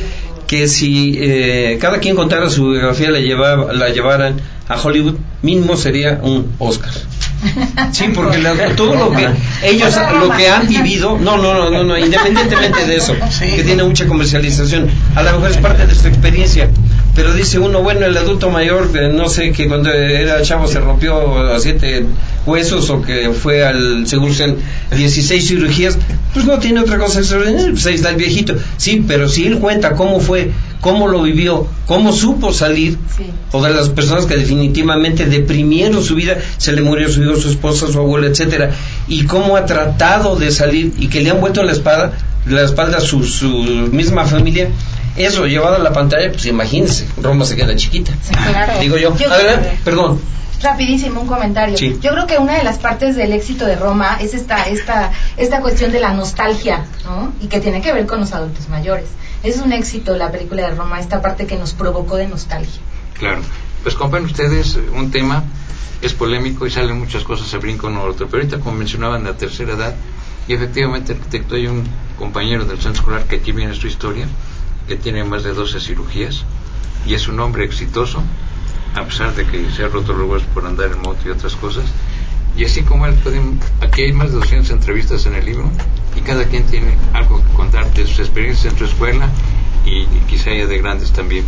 [0.47, 5.75] que si eh, cada quien contara su biografía la, llevaba, la llevaran a Hollywood, mínimo
[5.75, 6.91] sería un Oscar.
[7.91, 9.27] Sí, porque la- todo lo que
[9.63, 13.83] ellos, lo que han vivido, no, no, no, no, no, independientemente de eso, que tiene
[13.83, 16.69] mucha comercialización, a lo mejor es parte de su experiencia,
[17.15, 20.79] pero dice uno, bueno, el adulto mayor, eh, no sé, que cuando era chavo se
[20.79, 22.05] rompió a siete
[22.45, 24.55] huesos o que fue al, según sean
[24.95, 25.97] 16 cirugías,
[26.33, 29.59] pues no tiene otra cosa extraordinaria, pues ahí está el viejito, sí, pero si él
[29.59, 33.25] cuenta cómo fue, cómo lo vivió, cómo supo salir, Sí.
[33.51, 37.49] o de las personas que definitivamente deprimieron su vida, se le murió su hijo, su
[37.49, 38.71] esposa, su abuela, etcétera,
[39.07, 42.13] y cómo ha tratado de salir y que le han vuelto la espada,
[42.47, 43.47] la espalda a su, su
[43.91, 44.67] misma familia,
[45.15, 48.11] eso llevado a la pantalla, pues imagínense, Roma se queda chiquita.
[48.51, 48.79] Claro.
[48.79, 50.19] Digo yo, Yo- adelante, perdón.
[50.61, 51.77] Rapidísimo, un comentario.
[51.77, 51.97] Sí.
[52.01, 55.59] Yo creo que una de las partes del éxito de Roma es esta, esta, esta
[55.59, 57.33] cuestión de la nostalgia, ¿no?
[57.41, 59.07] Y que tiene que ver con los adultos mayores.
[59.43, 62.81] Es un éxito la película de Roma, esta parte que nos provocó de nostalgia.
[63.19, 63.41] Claro.
[63.83, 65.43] Pues compren ustedes eh, un tema,
[66.01, 68.27] es polémico y salen muchas cosas a brinco uno al otro.
[68.27, 69.93] Pero ahorita, como mencionaban, la tercera edad,
[70.47, 71.83] y efectivamente, arquitecto, hay un
[72.17, 74.27] compañero del centro escolar que aquí viene su historia,
[74.87, 76.43] que tiene más de 12 cirugías
[77.05, 78.23] y es un hombre exitoso,
[78.95, 81.55] a pesar de que se ha roto los huesos por andar en moto y otras
[81.55, 81.85] cosas.
[82.55, 85.71] Y así como él, pueden, aquí hay más de 200 entrevistas en el libro
[86.15, 89.29] y cada quien tiene algo que contar de sus experiencias en su escuela
[89.85, 91.45] y, y quizá haya de grandes también.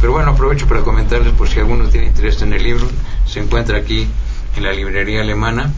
[0.00, 2.88] Pero bueno, aprovecho para comentarles por si alguno tiene interés en el libro,
[3.26, 4.06] se encuentra aquí
[4.56, 5.72] en la librería alemana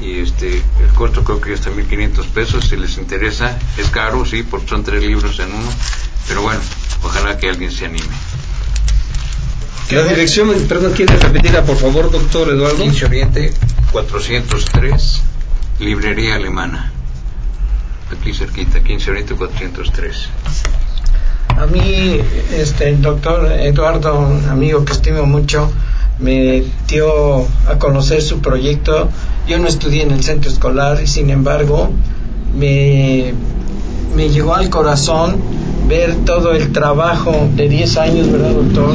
[0.00, 2.68] y este el costo creo que está 1500 pesos.
[2.68, 5.68] Si les interesa es caro sí porque son tres libros en uno.
[6.28, 6.60] Pero bueno
[7.02, 8.14] ojalá que alguien se anime.
[9.90, 12.82] La dirección, perdón, ¿quiere repetirla, por favor, doctor Eduardo?
[12.82, 13.52] 15 Oriente.
[13.90, 15.22] 403
[15.80, 16.92] librería alemana.
[18.10, 20.28] Aquí cerquita 15 Oriente 403
[21.58, 22.20] A mí,
[22.52, 25.70] este, el doctor Eduardo, un amigo que estimo mucho,
[26.18, 29.08] me dio a conocer su proyecto.
[29.48, 31.90] Yo no estudié en el centro escolar y sin embargo
[32.56, 33.34] me,
[34.14, 35.36] me llegó al corazón
[35.88, 38.94] ver todo el trabajo de 10 años, ¿verdad, doctor?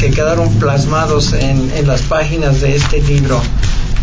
[0.00, 3.40] Que quedaron plasmados en, en las páginas de este libro.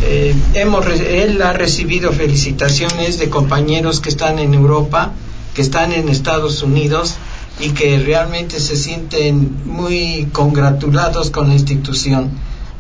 [0.06, 5.12] Eh, hemos, él ha recibido felicitaciones de compañeros que están en Europa,
[5.54, 7.16] que están en Estados Unidos
[7.64, 12.32] y que realmente se sienten muy congratulados con la institución.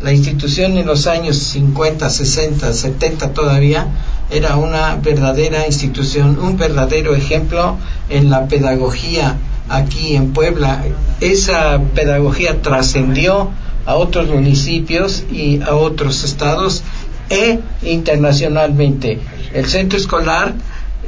[0.01, 3.87] La institución en los años 50, 60, 70 todavía
[4.29, 7.77] era una verdadera institución, un verdadero ejemplo
[8.09, 9.37] en la pedagogía
[9.69, 10.83] aquí en Puebla.
[11.21, 13.51] Esa pedagogía trascendió
[13.85, 16.83] a otros municipios y a otros estados
[17.29, 19.21] e internacionalmente.
[19.53, 20.53] El centro escolar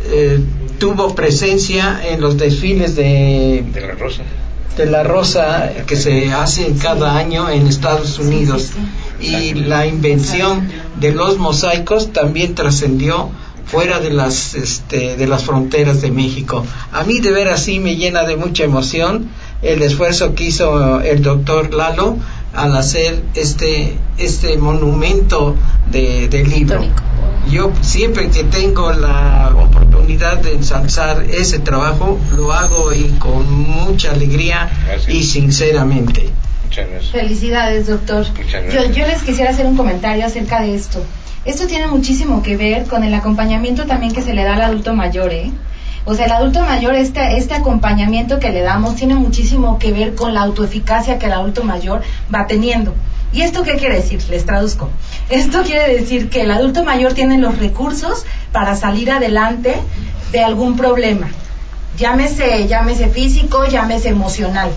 [0.06, 0.40] eh,
[0.80, 4.24] tuvo presencia en los desfiles de, de la Rosa.
[4.78, 8.72] de la rosa que se hacen cada año en Estados Unidos.
[9.20, 10.68] y la invención
[11.00, 13.30] de los mosaicos también trascendió
[13.66, 16.64] fuera de las este, de las fronteras de México.
[16.92, 19.30] A mí de ver así me llena de mucha emoción
[19.62, 22.18] el esfuerzo que hizo el doctor Lalo
[22.56, 25.56] al hacer este este monumento
[25.92, 26.82] de, de libro.
[26.84, 27.04] Histórico.
[27.50, 34.12] yo siempre que tengo la oportunidad de ensalzar ese trabajo, lo hago y con mucha
[34.12, 34.70] alegría
[35.08, 36.30] y sinceramente.
[37.12, 38.26] Felicidades, doctor.
[38.74, 41.02] Yo, yo les quisiera hacer un comentario acerca de esto.
[41.46, 44.94] Esto tiene muchísimo que ver con el acompañamiento también que se le da al adulto
[44.94, 45.52] mayor, ¿eh?
[46.06, 50.14] O sea, el adulto mayor, este, este acompañamiento que le damos tiene muchísimo que ver
[50.14, 52.94] con la autoeficacia que el adulto mayor va teniendo.
[53.34, 54.24] ¿Y esto qué quiere decir?
[54.30, 54.90] Les traduzco.
[55.30, 59.76] Esto quiere decir que el adulto mayor tiene los recursos para salir adelante
[60.32, 61.28] de algún problema.
[61.98, 64.70] Llámese, llámese físico, llámese emocional.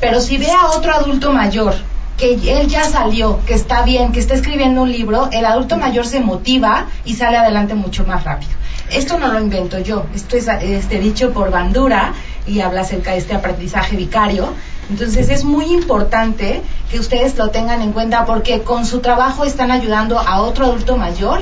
[0.00, 1.74] Pero si ve a otro adulto mayor
[2.16, 6.06] que él ya salió, que está bien, que está escribiendo un libro, el adulto mayor
[6.06, 8.59] se motiva y sale adelante mucho más rápido.
[8.90, 12.14] Esto no lo invento yo, esto es este, dicho por Bandura
[12.46, 14.52] y habla acerca de este aprendizaje vicario.
[14.90, 19.70] Entonces es muy importante que ustedes lo tengan en cuenta porque con su trabajo están
[19.70, 21.40] ayudando a otro adulto mayor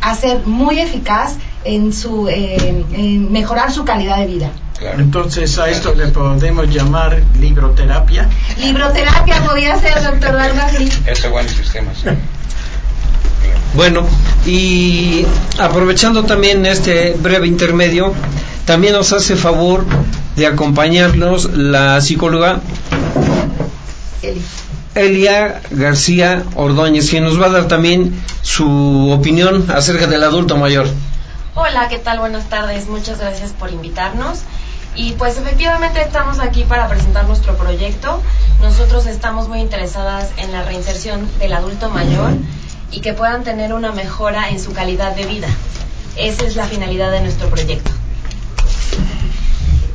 [0.00, 4.50] a ser muy eficaz en, su, eh, en mejorar su calidad de vida.
[4.80, 8.28] Entonces a esto le podemos llamar libroterapia.
[8.58, 10.72] Libroterapia podría ser, doctor Vargas.
[11.06, 12.04] Eso buenos sistemas.
[13.74, 14.06] Bueno,
[14.46, 15.24] y
[15.58, 18.12] aprovechando también este breve intermedio,
[18.64, 19.84] también nos hace favor
[20.36, 22.60] de acompañarnos la psicóloga
[24.94, 30.88] Elia García Ordóñez, quien nos va a dar también su opinión acerca del adulto mayor.
[31.54, 32.18] Hola, ¿qué tal?
[32.18, 32.88] Buenas tardes.
[32.88, 34.40] Muchas gracias por invitarnos.
[34.96, 38.20] Y pues efectivamente estamos aquí para presentar nuestro proyecto.
[38.60, 42.32] Nosotros estamos muy interesadas en la reinserción del adulto mayor
[42.90, 45.48] y que puedan tener una mejora en su calidad de vida.
[46.16, 47.90] Esa es la finalidad de nuestro proyecto.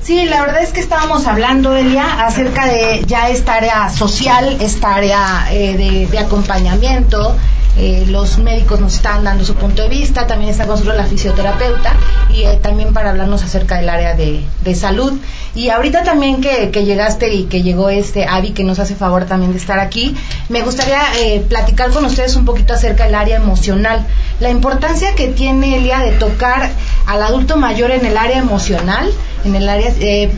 [0.04, 4.96] Sí, la verdad es que estábamos hablando, Elia, acerca de ya esta área social, esta
[4.96, 7.38] área eh, de, acompañamiento,
[7.78, 11.06] eh, los médicos nos están dando su punto de vista, también está con nosotros la
[11.06, 11.94] fisioterapeuta
[12.30, 15.14] y eh, también para hablarnos acerca del área de, salud.
[15.56, 19.52] Y ahorita también que, llegaste y que llegó este Avi que nos hace favor también
[19.52, 20.16] de estar aquí,
[20.50, 24.06] me gustaría eh, platicar con ustedes un poquito acerca del área emocional,
[24.40, 26.72] la importancia que tiene Elia de tocar
[27.06, 29.12] al adulto mayor en el área emocional,
[29.46, 29.94] en el área,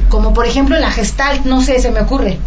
[0.09, 2.37] como por ejemplo la gestal, no sé, se me ocurre.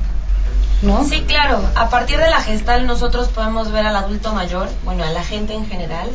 [1.08, 1.60] Sí, claro.
[1.74, 5.54] A partir de la gestal nosotros podemos ver al adulto mayor, bueno, a la gente
[5.54, 6.08] en general,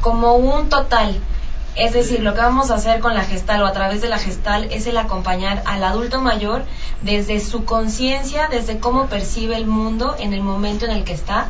[0.00, 1.20] como un total.
[1.76, 4.18] Es decir, lo que vamos a hacer con la gestal o a través de la
[4.18, 6.64] gestal es el acompañar al adulto mayor
[7.00, 11.48] desde su conciencia, desde cómo percibe el mundo en el momento en el que está,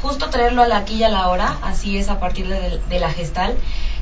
[0.00, 3.10] justo traerlo a la aquí y a la hora, así es a partir de, la
[3.10, 3.56] gestal,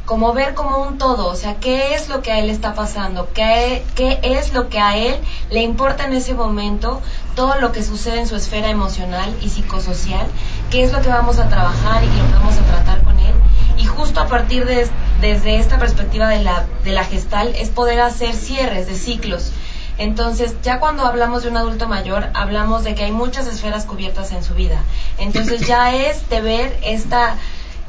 [0.05, 3.29] como ver como un todo, o sea, qué es lo que a él está pasando,
[3.35, 5.17] qué, qué es lo que a él
[5.51, 7.01] le importa en ese momento,
[7.35, 10.27] todo lo que sucede en su esfera emocional y psicosocial,
[10.71, 13.35] qué es lo que vamos a trabajar y lo que vamos a tratar con él.
[13.79, 14.89] Y justo a partir de
[15.21, 19.53] desde esta perspectiva de la, de la gestal es poder hacer cierres de ciclos.
[19.99, 24.33] Entonces, ya cuando hablamos de un adulto mayor, hablamos de que hay muchas esferas cubiertas
[24.33, 24.83] en su vida.
[25.19, 27.37] Entonces, ya es de ver esta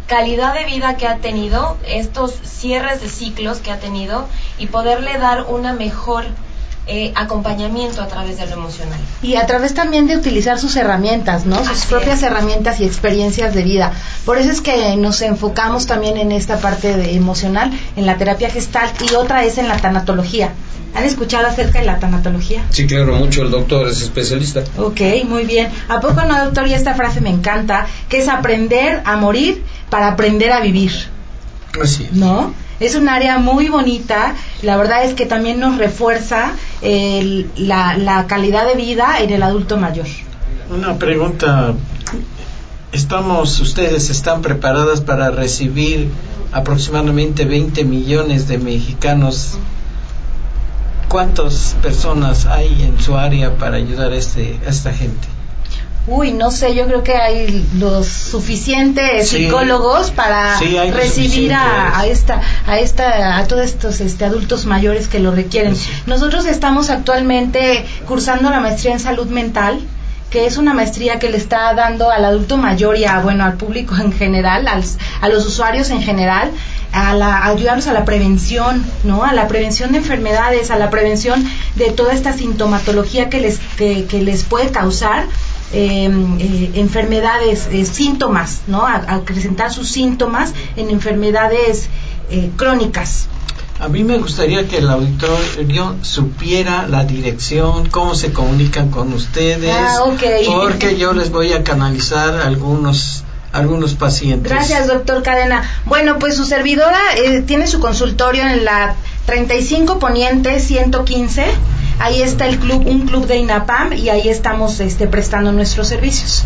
[0.08, 4.26] calidad de vida que ha tenido, estos cierres de ciclos que ha tenido
[4.58, 6.26] y poderle dar una mejor
[6.88, 9.00] eh, acompañamiento a través de lo emocional.
[9.22, 11.64] Y a través también de utilizar sus herramientas, ¿no?
[11.66, 13.92] Sus propias herramientas y experiencias de vida.
[14.26, 18.50] Por eso es que nos enfocamos también en esta parte de emocional, en la terapia
[18.50, 20.54] gestal y otra es en la tanatología.
[20.96, 22.64] ¿Han escuchado acerca de la tanatología?
[22.70, 23.44] Sí, claro, mucho.
[23.44, 24.64] El doctor es especialista.
[24.78, 25.70] Ok, muy bien.
[25.90, 26.68] ¿A poco no, doctor?
[26.68, 30.92] Y esta frase me encanta, que es aprender a morir para aprender a vivir.
[31.82, 32.14] Así es.
[32.14, 32.54] ¿No?
[32.80, 34.36] Es un área muy bonita.
[34.62, 39.78] La verdad es que también nos refuerza la, la calidad de vida en el adulto
[39.78, 40.08] mayor.
[40.70, 41.74] Una pregunta.
[42.92, 46.10] Estamos, ustedes están preparadas para recibir
[46.52, 49.58] aproximadamente 20 millones de mexicanos
[51.08, 55.26] ¿Cuántas personas hay en su área para ayudar a, este, a esta gente?
[56.08, 60.58] Uy, no sé, yo creo que hay los suficientes psicólogos para
[60.92, 65.76] recibir a, esta, a esta, a todos estos este, adultos mayores que lo requieren.
[66.06, 69.82] Nosotros estamos actualmente cursando la maestría en salud mental
[70.30, 73.54] que es una maestría que le está dando al adulto mayor y a, bueno, al
[73.54, 76.52] público en general, a los usuarios en general,
[76.92, 79.24] a, la, ayudarlos a la prevención, ¿no?
[79.24, 84.06] A la prevención de enfermedades, a la prevención de toda esta sintomatología que les, que,
[84.22, 85.26] les puede causar
[85.74, 88.86] em, eh, enfermedades, eh, síntomas, ¿no?
[88.86, 91.90] A, presentar sus síntomas en enfermedades
[92.30, 93.28] eh, crónicas.
[93.80, 99.72] A mí me gustaría que el auditorio supiera la dirección, cómo se comunican con ustedes,
[99.72, 104.52] ah, porque yo les voy a canalizar algunos algunos pacientes.
[104.52, 105.64] Gracias, doctor Cadena.
[105.86, 108.96] Bueno, pues su servidora eh, tiene su consultorio en la
[109.26, 111.46] 35 Poniente 115.
[112.00, 116.46] Ahí está el club, un club de INAPAM y ahí estamos este, prestando nuestros servicios.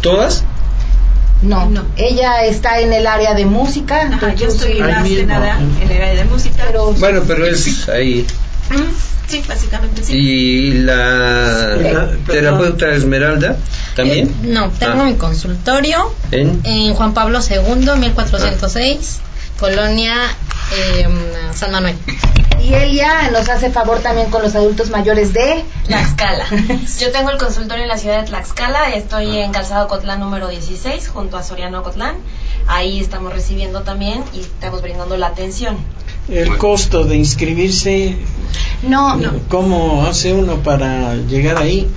[0.00, 0.44] ¿Todas?
[1.42, 4.02] No, ella está en el área de música.
[4.12, 5.26] Ajá, yo estoy más que mismo.
[5.28, 6.64] nada en el área de música.
[6.66, 8.26] Pero- Bueno, pero es ahí.
[8.70, 8.92] Mm,
[9.28, 10.14] Sí, básicamente sí.
[10.16, 13.58] ¿Y la terapeuta Esmeralda
[13.94, 14.28] también?
[14.28, 15.04] Eh, no, tengo Ah.
[15.04, 16.62] mi consultorio ¿En?
[16.64, 19.20] en Juan Pablo II, 1406,
[19.58, 20.14] Colonia
[20.72, 21.08] eh,
[21.54, 21.96] San Manuel.
[22.62, 25.64] Y ella nos hace favor también con los adultos mayores de...
[25.86, 26.44] Tlaxcala.
[27.00, 31.08] Yo tengo el consultorio en la ciudad de Tlaxcala, estoy en Calzado Cotlán número 16,
[31.08, 32.16] junto a Soriano Cotlán.
[32.66, 35.76] Ahí estamos recibiendo también y estamos brindando la atención.
[36.28, 38.16] El costo de inscribirse,
[38.82, 41.88] No, ¿cómo hace uno para llegar ahí?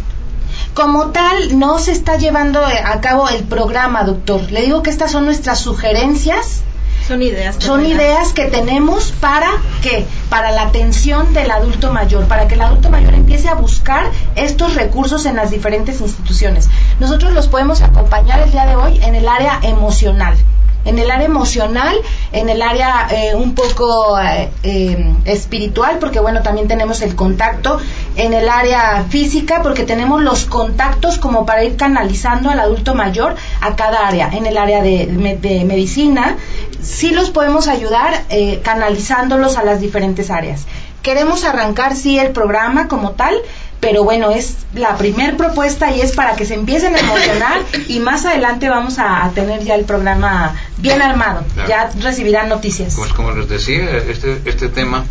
[0.74, 4.52] como tal, no se está llevando eh, a cabo el programa, doctor.
[4.52, 6.64] Le digo que estas son nuestras sugerencias
[7.12, 7.58] Son ideas.
[7.58, 9.50] que Son ideas que tenemos para
[9.82, 10.06] qué?
[10.30, 14.06] Para la atención del adulto mayor, para que el adulto mayor empiece a buscar
[14.38, 16.70] estos recursos en las diferentes instituciones.
[17.02, 20.38] Nosotros los podemos acompañar el día de hoy en el área emocional.
[20.86, 21.96] En el área emocional,
[22.32, 27.80] en el área eh, un poco eh, eh, espiritual, porque bueno, también tenemos el contacto,
[28.16, 33.36] en el área física, porque tenemos los contactos como para ir canalizando al adulto mayor
[33.62, 36.38] a cada área, en el área de, de medicina,
[36.82, 40.66] sí los podemos ayudar eh, canalizándolos a las diferentes áreas.
[41.02, 43.36] Queremos arrancar, sí, el programa como tal,
[43.82, 48.00] pero bueno, es la primer propuesta y es para que se empiecen a emocionar y
[48.00, 51.68] más adelante vamos a, a tener ya el programa bien armado, Claro.
[51.68, 52.94] ya recibirán noticias.
[52.96, 55.04] Pues como les decía, este, este tema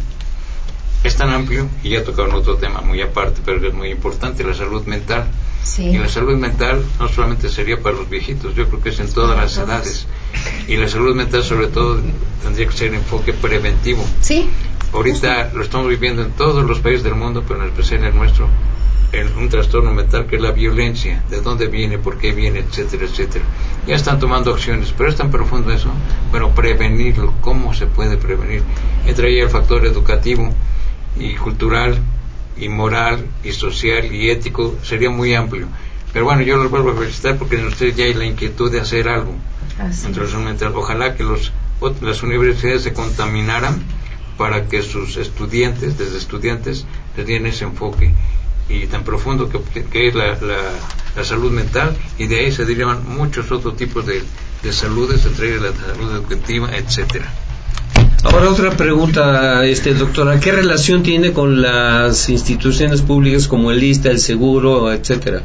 [1.05, 4.45] es tan amplio y ya tocaron otro tema muy aparte, pero que es muy importante,
[4.45, 5.27] la salud mental.
[5.63, 5.85] Sí.
[5.89, 9.13] Y la salud mental no solamente sería para los viejitos, yo creo que es en
[9.13, 10.07] todas las edades.
[10.69, 12.01] Y la salud mental sobre todo
[12.43, 14.03] tendría que ser enfoque preventivo.
[14.23, 14.49] Sí,
[14.93, 18.15] Ahorita lo estamos viviendo en todos los países del mundo, pero en especial en el
[18.17, 18.49] nuestro,
[19.13, 23.05] en un trastorno mental que es la violencia, de dónde viene, por qué viene, etcétera,
[23.05, 23.45] etcétera.
[23.87, 25.91] Ya están tomando acciones, pero es tan profundo eso.
[26.33, 28.63] Bueno, prevenirlo, ¿cómo se puede prevenir?
[29.07, 30.53] Entra ahí el factor educativo
[31.17, 31.97] y cultural
[32.57, 35.69] y moral y social y ético, sería muy amplio.
[36.13, 38.81] Pero bueno, yo los vuelvo a felicitar porque en ustedes ya hay la inquietud de
[38.81, 39.35] hacer algo.
[39.79, 40.09] así.
[40.75, 41.53] Ojalá que los,
[42.01, 43.81] las universidades se contaminaran
[44.41, 48.07] para que sus estudiantes, desde estudiantes, les den ese enfoque
[48.71, 52.99] y tan profundo que, que es la, la- salud mental y de ahí se derivan
[53.07, 54.23] muchos otros tipos de,
[54.63, 57.27] de saludes, entre ellas la salud educativa, etcétera.
[58.25, 64.11] Ahora otra pregunta, este doctora, ¿qué relación tiene con las instituciones públicas como el ISTA,
[64.11, 65.43] el seguro, etcétera?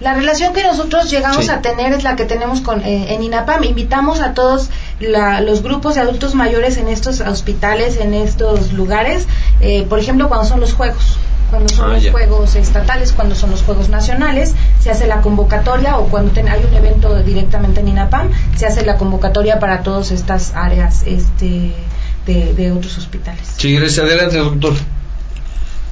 [0.00, 1.50] La relación que nosotros llegamos Sí.
[1.50, 3.64] a tener es la que tenemos con, eh, en INAPAM.
[3.64, 9.26] Invitamos a todos la- los grupos de adultos mayores en estos hospitales, en estos lugares,
[9.60, 11.16] eh, por ejemplo, cuando son los juegos.
[11.50, 12.12] Cuando son Ah, los ya.
[12.12, 16.64] juegos estatales, cuando son los juegos nacionales, se hace la convocatoria o cuando ten- hay
[16.64, 21.72] un evento directamente en INAPAM, se hace la convocatoria para todas estas áreas este,
[22.24, 23.48] de, de otros hospitales.
[23.56, 23.98] Sí, gracias.
[24.06, 24.74] Adelante, doctor.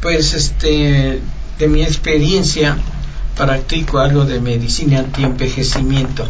[0.01, 1.21] Pues este,
[1.59, 2.77] de mi experiencia,
[3.39, 6.27] practico algo de medicina antienvejecimiento.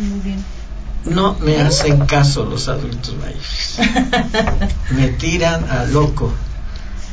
[0.00, 0.44] Muy bien.
[1.06, 3.78] No me hacen caso los adultos mayores.
[4.90, 6.32] Me tiran a loco.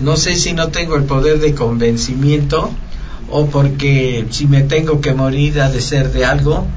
[0.01, 2.71] No sé si no tengo el poder de convencimiento
[3.29, 6.67] o porque si me tengo que morir ha de ser de algo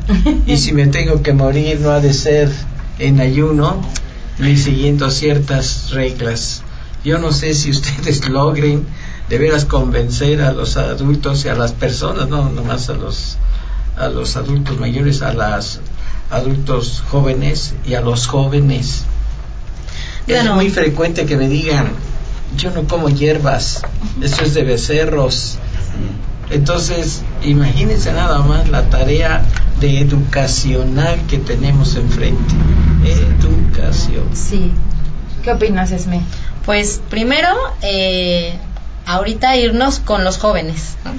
[0.47, 2.51] y si me tengo que morir no ha de ser
[2.99, 3.83] en ayuno
[4.39, 6.63] ni siguiendo ciertas reglas.
[7.05, 8.87] Yo no sé si ustedes logren
[9.29, 13.39] de veras convencer a los adultos y a las personas, no nomás a los
[13.97, 15.81] a los adultos mayores, a los
[16.31, 19.05] adultos jóvenes y a los jóvenes.
[20.27, 21.89] Es muy frecuente que me digan,
[22.57, 23.83] yo no como hierbas,
[24.23, 25.59] eso es de becerros.
[26.51, 29.43] Entonces, imagínense nada más la tarea
[29.81, 32.55] de educacional que tenemos enfrente.
[33.05, 34.25] Educación.
[34.35, 34.73] Sí.
[35.43, 36.21] ¿Qué opinas, Esme?
[36.65, 37.49] Pues primero,
[37.83, 38.59] eh,
[39.09, 40.97] ahorita irnos con los jóvenes.
[41.05, 41.13] ¿no?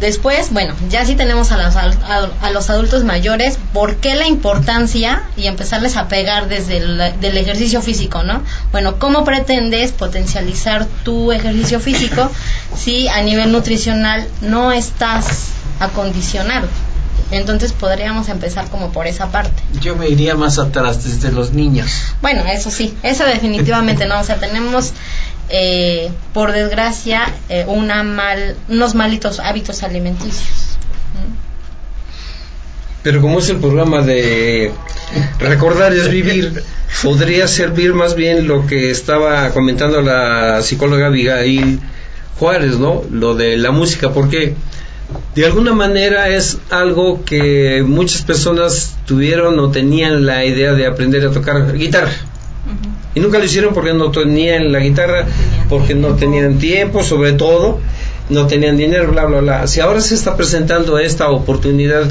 [0.00, 4.26] Después, bueno, ya sí tenemos a los, a, a los adultos mayores, ¿por qué la
[4.26, 8.42] importancia y empezarles a pegar desde el del ejercicio físico, ¿no?
[8.72, 12.30] Bueno, ¿cómo pretendes potencializar tu ejercicio físico
[12.76, 16.66] si a nivel nutricional no estás acondicionado?
[17.32, 19.62] Entonces podríamos empezar como por esa parte.
[19.80, 21.90] Yo me iría más atrás, desde los niños.
[22.20, 24.20] Bueno, eso sí, eso definitivamente no.
[24.20, 24.92] O sea, tenemos,
[25.54, 30.78] eh, por desgracia, eh, una mal, unos malitos hábitos alimenticios.
[33.02, 34.72] Pero como es el programa de
[35.38, 36.62] recordar es vivir,
[37.02, 41.80] podría servir más bien lo que estaba comentando la psicóloga Abigail
[42.38, 43.02] Juárez, ¿no?
[43.10, 44.54] Lo de la música, porque
[45.34, 51.26] de alguna manera es algo que muchas personas tuvieron o tenían la idea de aprender
[51.26, 52.31] a tocar guitarra.
[53.14, 55.26] Y nunca lo hicieron porque no tenían la guitarra,
[55.68, 57.80] porque no tenían tiempo, sobre todo,
[58.30, 59.66] no tenían dinero, bla, bla, bla.
[59.66, 62.10] Si ahora se está presentando esta oportunidad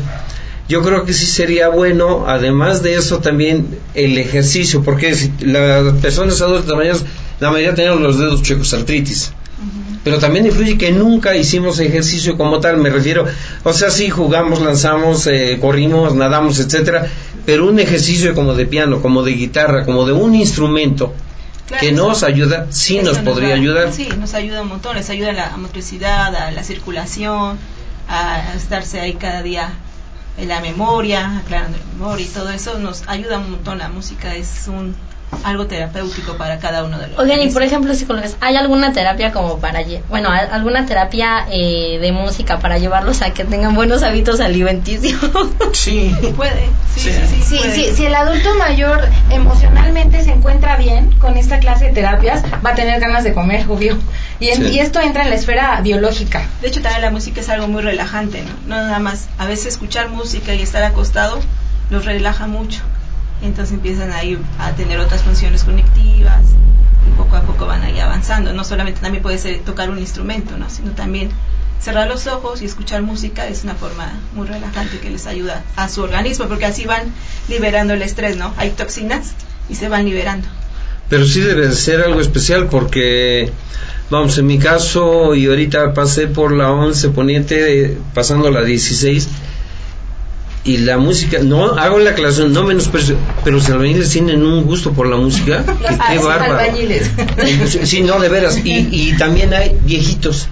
[0.71, 5.95] yo creo que sí sería bueno, además de eso, también el ejercicio, porque si las
[5.95, 7.03] personas adultas
[7.41, 9.33] la mayoría tenemos los dedos chicos, artritis.
[10.05, 13.25] Pero también influye que nunca hicimos ejercicio como tal, me refiero,
[13.65, 17.05] o sea, sí jugamos, lanzamos, eh, corrimos, nadamos, etcétera,
[17.45, 21.13] pero un ejercicio como de piano, como de guitarra, como de un instrumento,
[21.79, 23.93] que nos ayuda, sí nos, podría ayudar.
[23.93, 27.57] Sí, nos ayuda un montón, les ayuda a la motricidad, a la circulación,
[28.07, 29.71] a estarse ahí cada día
[30.37, 33.77] la memoria, aclarando la memoria y todo eso nos ayuda un montón.
[33.77, 34.95] La música es un
[35.43, 37.19] algo terapéutico para cada uno de los.
[37.19, 42.11] Oigan, y por ejemplo, psicólogos, ¿hay alguna terapia como para, bueno, alguna terapia eh, de
[42.11, 45.19] música para llevarlos a que tengan buenos hábitos alimenticios?
[45.73, 46.67] Sí, puede.
[46.95, 51.85] Sí, sí, sí, sí, si el adulto mayor emocionalmente se encuentra bien con esta clase
[51.85, 53.97] de terapias, va a tener ganas de comer, obvio.
[54.39, 56.43] Y, y esto entra en la esfera biológica.
[56.61, 58.75] De hecho, también la música es algo muy relajante, ¿no?
[58.75, 61.39] No nada más, a veces escuchar música y estar acostado
[61.89, 62.81] los relaja mucho
[63.41, 66.41] entonces empiezan ahí a tener otras funciones conectivas
[67.07, 68.53] y poco a poco van ahí avanzando.
[68.53, 70.69] No solamente también puede ser tocar un instrumento, ¿no?
[70.69, 71.29] sino también
[71.81, 75.89] cerrar los ojos y escuchar música es una forma muy relajante que les ayuda a
[75.89, 77.11] su organismo, porque así van
[77.49, 78.53] liberando el estrés, ¿no?
[78.57, 79.33] Hay toxinas
[79.67, 80.47] y se van liberando.
[81.09, 83.51] Pero sí debe ser algo especial porque,
[84.09, 89.27] vamos, en mi caso, y ahorita pasé por la 11 poniente, pasando la 16,
[90.63, 92.89] y la música, no hago la aclaración, no menos,
[93.43, 96.59] pero los albañiles tienen un gusto por la música, que qué bárbaro.
[97.83, 100.47] Sí, no, de veras, y, y también hay viejitos,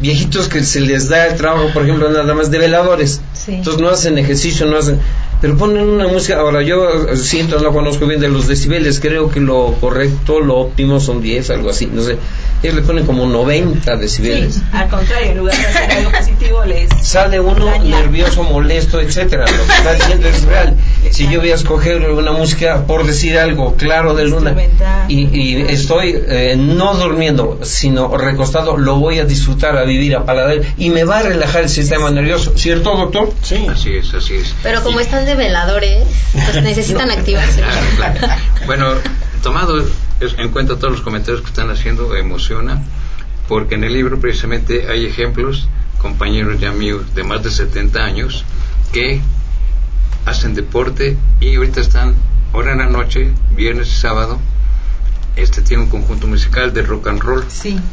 [0.00, 3.88] viejitos que se les da el trabajo, por ejemplo, nada más de veladores, entonces no
[3.88, 4.98] hacen ejercicio, no hacen,
[5.44, 9.40] pero ponen una música, ahora yo siento, no conozco bien de los decibeles, creo que
[9.40, 12.16] lo correcto, lo óptimo son 10, algo así, no sé,
[12.62, 14.54] ellos le ponen como 90 decibeles.
[14.54, 16.88] Sí, al contrario, en lugar de hacer algo positivo les...
[17.02, 20.76] Sale uno nervioso, molesto, etcétera, lo que está diciendo es real.
[21.10, 24.56] Si yo voy a escoger una música, por decir algo, claro de luna,
[25.08, 30.62] y, estoy eh, no durmiendo, sino recostado, lo voy a disfrutar, a vivir, a paladar,
[30.78, 33.30] y me va a relajar el sistema nervioso, ¿cierto, doctor?
[33.42, 33.66] Sí.
[33.68, 34.54] Así es, así es.
[34.62, 37.62] Pero como están de veladores, pues necesitan activarse.
[38.66, 38.94] Bueno,
[39.42, 39.84] tomado
[40.20, 42.82] en cuenta todos los comentarios que están haciendo, emociona,
[43.46, 45.68] porque en el libro precisamente hay ejemplos,
[45.98, 48.44] compañeros ya míos de más de 70 años,
[48.92, 49.20] que
[50.24, 52.14] hacen deporte y ahorita están,
[52.54, 54.40] ahora en la noche, viernes y sábado,
[55.36, 57.44] este tiene un conjunto musical de rock and roll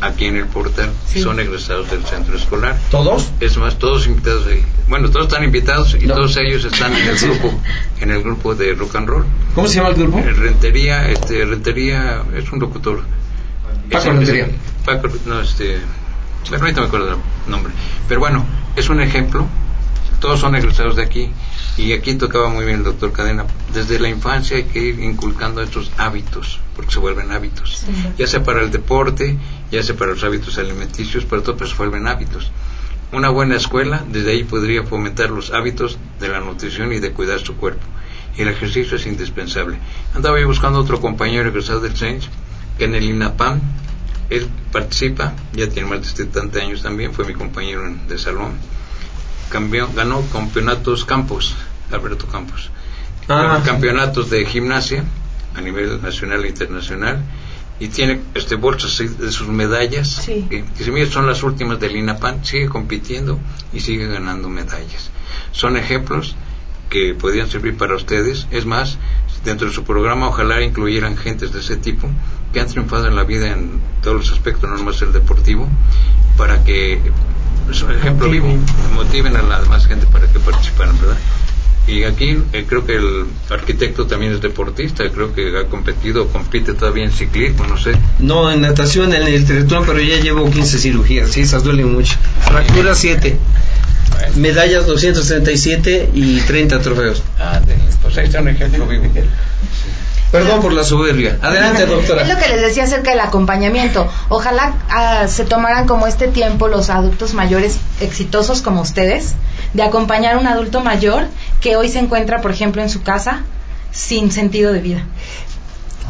[0.02, 0.92] aquí en el portal.
[1.06, 2.78] Son egresados del centro escolar.
[2.90, 4.64] Todos es más todos invitados ahí.
[4.88, 7.60] Bueno todos están invitados y todos ellos están en el grupo
[8.00, 9.26] en el grupo de rock and roll.
[9.56, 13.02] Cómo se llama el grupo eh, Rentería este Rentería es un locutor.
[13.92, 14.48] Paco Rentería.
[14.86, 15.80] Paco no este
[16.52, 17.18] me acuerdo del
[17.48, 17.74] nombre.
[18.08, 19.48] Pero bueno es un ejemplo
[20.22, 21.32] todos son egresados de aquí
[21.78, 23.46] y aquí tocaba muy bien el doctor Cadena.
[23.74, 27.84] Desde la infancia hay que ir inculcando estos hábitos, porque se vuelven hábitos.
[28.18, 29.36] Ya sea para el deporte,
[29.72, 32.52] ya sea para los hábitos alimenticios, pero todo se vuelven hábitos.
[33.12, 37.40] Una buena escuela, desde ahí podría fomentar los hábitos de la nutrición y de cuidar
[37.40, 37.84] su cuerpo.
[38.38, 39.80] Y el ejercicio es indispensable.
[40.14, 42.30] Andaba yo buscando otro compañero egresado del Saints,
[42.78, 43.60] que en el INAPAM,
[44.30, 48.54] él participa, ya tiene más de 70 años también, fue mi compañero de salón
[49.52, 51.56] ganó campeonatos Campos,
[51.92, 52.72] Alberto Campos.
[53.28, 53.62] Ah.
[53.64, 55.04] Campeonatos de gimnasia
[55.56, 57.24] a nivel nacional e internacional
[57.80, 62.70] y tiene este bolsas de sus medallas que, si son las últimas del INAPAN sigue
[62.70, 63.40] compitiendo
[63.74, 65.10] y sigue ganando medallas
[65.52, 66.36] son ejemplos
[66.90, 69.00] que podrían servir para ustedes es más
[69.44, 72.08] dentro de su programa ojalá incluyeran gentes de ese tipo
[72.54, 75.68] que han triunfado en la vida en todos los aspectos no más el deportivo
[76.38, 77.02] para que
[77.70, 78.56] es un ejemplo vivo,
[78.94, 81.18] motiven a la demás gente para que participaran, ¿verdad?
[81.88, 86.74] Y aquí eh, creo que el arquitecto también es deportista, creo que ha competido, compite
[86.74, 87.94] todavía en ciclismo, no sé.
[88.20, 92.16] No, en natación, en el triatlón, pero ya llevo 15 cirugías, sí, esas duelen mucho.
[92.42, 93.38] Fractura 7.
[94.36, 97.24] Medallas 237 y 30 trofeos.
[97.40, 97.60] Ah,
[98.02, 99.06] pues ahí está un ejemplo vivo.
[100.32, 101.38] Perdón por la soberbia.
[101.42, 102.24] Adelante, doctora.
[102.24, 104.10] Es lo que les decía acerca del acompañamiento.
[104.30, 109.34] Ojalá ah, se tomaran como este tiempo los adultos mayores exitosos como ustedes
[109.74, 111.26] de acompañar a un adulto mayor
[111.60, 113.44] que hoy se encuentra, por ejemplo, en su casa
[113.92, 115.04] sin sentido de vida.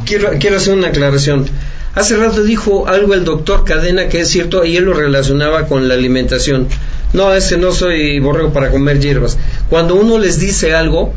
[0.05, 1.49] Quiero, quiero hacer una aclaración.
[1.95, 5.87] Hace rato dijo algo el doctor Cadena que es cierto y él lo relacionaba con
[5.87, 6.67] la alimentación.
[7.13, 9.37] No, ese no soy borrego para comer hierbas.
[9.69, 11.13] Cuando uno les dice algo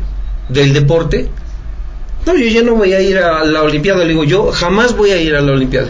[0.49, 1.29] del deporte,
[2.25, 4.03] no, yo ya no voy a ir a la Olimpiada.
[4.03, 5.87] Le digo, yo jamás voy a ir a la Olimpiada.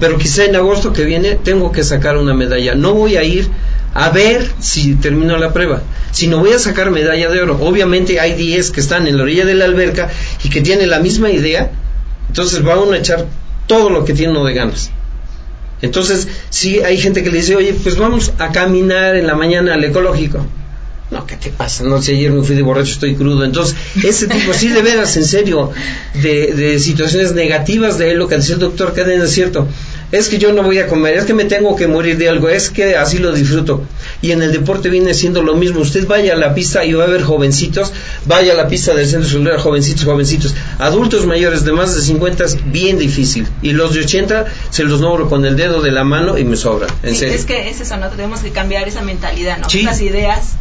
[0.00, 2.74] Pero quizá en agosto que viene tengo que sacar una medalla.
[2.74, 3.48] No voy a ir
[3.94, 7.58] a ver si termino la prueba, sino voy a sacar medalla de oro.
[7.60, 10.10] Obviamente hay 10 que están en la orilla de la alberca
[10.42, 11.70] y que tienen la misma idea,
[12.28, 13.26] entonces va uno a echar
[13.68, 14.90] todo lo que tiene de ganas.
[15.80, 19.74] Entonces, sí hay gente que le dice, oye, pues vamos a caminar en la mañana
[19.74, 20.44] al ecológico.
[21.10, 21.84] No, ¿qué te pasa?
[21.84, 23.44] No sé, ayer me fui de borracho, estoy crudo.
[23.44, 25.70] Entonces, ese tipo, sí, de veras, en serio,
[26.14, 29.68] de, de situaciones negativas de él, lo que decía el doctor Cadena es cierto
[30.16, 32.48] es que yo no voy a comer, es que me tengo que morir de algo,
[32.48, 33.82] es que así lo disfruto.
[34.22, 35.80] Y en el deporte viene siendo lo mismo.
[35.80, 37.92] Usted vaya a la pista y va a ver jovencitos,
[38.24, 40.54] vaya a la pista del centro celular, jovencitos, jovencitos.
[40.78, 43.48] Adultos mayores de más de 50 es bien difícil.
[43.60, 46.56] Y los de 80 se los nombro con el dedo de la mano y me
[46.56, 46.86] sobra.
[47.02, 47.34] En serio.
[47.34, 48.08] Es que es eso, ¿no?
[48.08, 49.66] Tenemos que cambiar esa mentalidad, ¿no?
[49.82, 50.52] Las ideas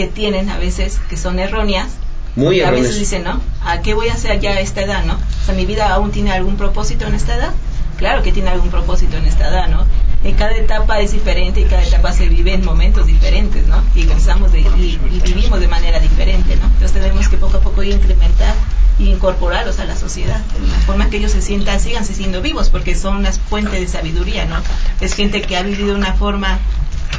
[0.00, 1.88] que tienen a veces que son erróneas
[2.36, 3.40] muy a veces dicen, ¿no?
[3.64, 5.14] ¿A qué voy a hacer ya a esta edad, no?
[5.14, 7.52] O sea, mi vida aún tiene algún propósito en esta edad
[8.00, 9.84] claro que tiene algún propósito en esta edad, ¿no?
[10.24, 13.82] En cada etapa es diferente y cada etapa se vive en momentos diferentes, ¿no?
[13.94, 16.64] Y de, y, vivimos de manera diferente, ¿no?
[16.64, 18.54] Entonces tenemos que poco a poco incrementar
[18.98, 22.70] e incorporarlos a la sociedad, de una forma que ellos se sientan, sigan siendo vivos,
[22.70, 24.56] porque son una fuente de sabiduría, ¿no?
[25.02, 26.58] Es gente que ha vivido una forma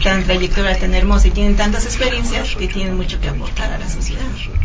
[0.03, 3.89] tan trayectoria tan hermosa y tienen tantas experiencias que tienen mucho que aportar a la
[3.89, 4.21] sociedad.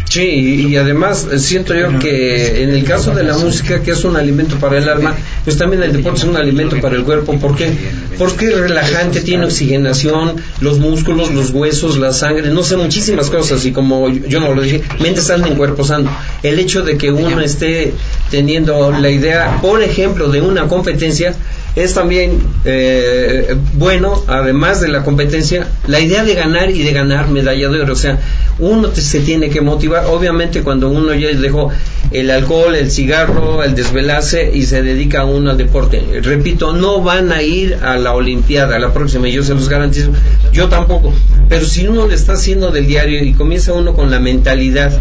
[0.09, 4.05] Sí, y, además eh, siento yo que en el caso de la música, que es
[4.05, 5.15] un alimento para el alma,
[5.45, 7.39] pues también el deporte es un alimento para el cuerpo.
[7.39, 7.73] ¿Por qué?
[8.19, 13.65] Porque es relajante, tiene oxigenación, los músculos, los huesos, la sangre, no sé, muchísimas cosas.
[13.67, 16.11] Y como yo no lo dije, mente sana en cuerpo sano.
[16.43, 17.93] El hecho de que uno esté
[18.31, 21.35] teniendo la idea, por ejemplo, de una competencia,
[21.77, 27.29] es también eh, bueno, además de la competencia, la idea de ganar y de ganar
[27.29, 27.93] medalla de oro.
[27.93, 28.19] O sea,
[28.59, 30.07] uno se tiene que motivar.
[30.07, 31.71] Obviamente, cuando uno ya dejó
[32.13, 37.31] el alcohol, el cigarro, el desvelace y se dedica uno al deporte, repito, no van
[37.31, 40.13] a ir a la Olimpiada, a la próxima, yo se los garantizo.
[40.53, 41.13] Yo tampoco.
[41.51, 44.99] Pero si uno le está haciendo del diario y comienza uno con la mentalidad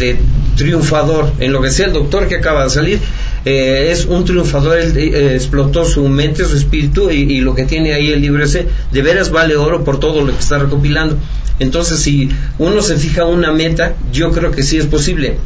[0.00, 0.16] de
[0.56, 2.98] triunfador, en lo que sea el doctor que acaba de salir,
[3.44, 7.94] eh, es un triunfador, él eh, explotó su mente, su espíritu y, lo que tiene
[7.94, 11.16] ahí el libro ese de veras vale oro por todo lo que está recopilando.
[11.58, 15.36] Entonces, si uno se fija una meta, yo creo que sí es posible.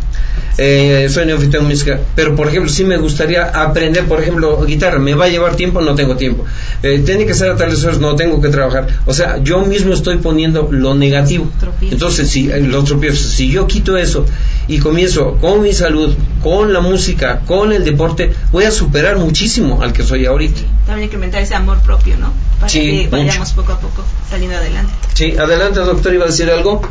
[0.57, 5.15] Eh, soy neófito música, pero por ejemplo, si me gustaría aprender, por ejemplo, guitarra, me
[5.15, 6.45] va a llevar tiempo, no tengo tiempo.
[6.81, 8.87] tiene que ser a tales horas, no tengo que trabajar.
[9.07, 11.51] O sea, yo mismo estoy poniendo lo negativo.
[11.91, 14.27] Entonces, si los tropiezos, si yo quito eso
[14.69, 19.83] y comienzo con mi salud, con la música, con el deporte, voy a superar muchísimo
[19.83, 20.61] al que soy ahorita.
[20.87, 22.33] También incrementar ese amor propio, ¿no?
[22.61, 24.93] Para que vayamos poco a poco saliendo adelante.
[25.15, 26.83] Sí, adelante doctor, ¿iba a decir algo?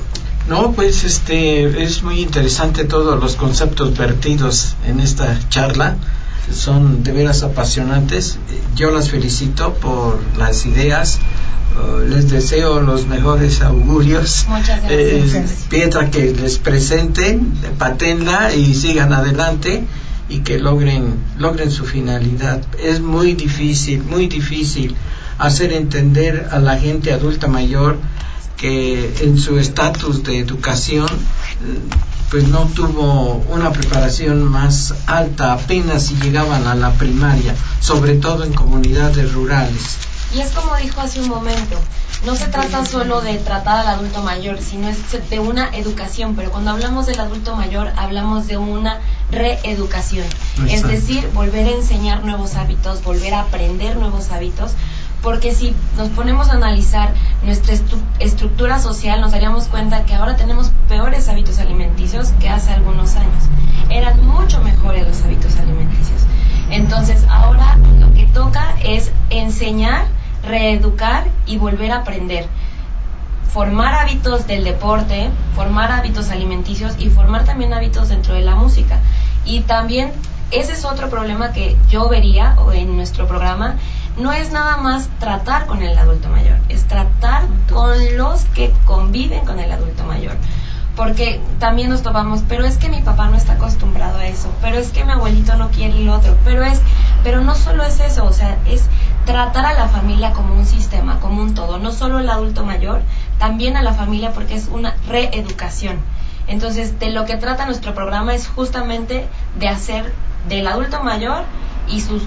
[0.47, 5.95] No, pues este es muy interesante todos los conceptos vertidos en esta charla.
[6.53, 8.37] Son de veras apasionantes.
[8.75, 11.19] Yo las felicito por las ideas,
[12.07, 14.45] les deseo los mejores augurios.
[14.47, 15.67] Muchas gracias.
[15.71, 19.84] Eh, que les presenten, patenla y sigan adelante
[20.30, 22.61] y que logren, logren su finalidad.
[22.82, 24.95] Es muy difícil, muy difícil
[25.38, 27.97] hacer entender a la gente adulta mayor
[28.57, 31.07] que en su estatus de educación
[32.30, 38.43] pues no tuvo una preparación más alta apenas si llegaban a la primaria, sobre todo
[38.43, 39.97] en comunidades rurales.
[40.34, 41.79] Y es como dijo hace un momento,
[42.25, 46.49] no se trata solo de tratar al adulto mayor, sino es de una educación, pero
[46.49, 50.25] cuando hablamos del adulto mayor hablamos de una reeducación,
[50.67, 54.71] es decir, volver a enseñar nuevos hábitos, volver a aprender nuevos hábitos,
[55.21, 57.13] porque si nos ponemos a analizar
[57.43, 57.75] nuestra
[58.19, 63.43] estructura social nos daríamos cuenta que ahora tenemos peores hábitos alimenticios que hace algunos años.
[63.89, 66.21] Eran mucho mejores los hábitos alimenticios.
[66.69, 70.07] Entonces ahora lo que toca es enseñar
[70.45, 72.47] reeducar y volver a aprender.
[73.51, 78.99] Formar hábitos del deporte, formar hábitos alimenticios y formar también hábitos dentro de la música.
[79.45, 80.11] Y también
[80.51, 83.75] ese es otro problema que yo vería en nuestro programa.
[84.17, 89.45] No es nada más tratar con el adulto mayor, es tratar con los que conviven
[89.45, 90.35] con el adulto mayor
[90.95, 94.77] porque también nos topamos, pero es que mi papá no está acostumbrado a eso, pero
[94.77, 96.79] es que mi abuelito no quiere el otro, pero es,
[97.23, 98.83] pero no solo es eso, o sea, es
[99.26, 103.01] tratar a la familia como un sistema, como un todo, no solo el adulto mayor,
[103.39, 105.97] también a la familia porque es una reeducación.
[106.47, 110.13] Entonces, de lo que trata nuestro programa es justamente de hacer
[110.49, 111.43] del adulto mayor
[111.88, 112.24] y sus,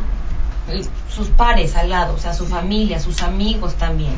[1.14, 4.14] sus pares al lado, o sea, su familia, sus amigos también.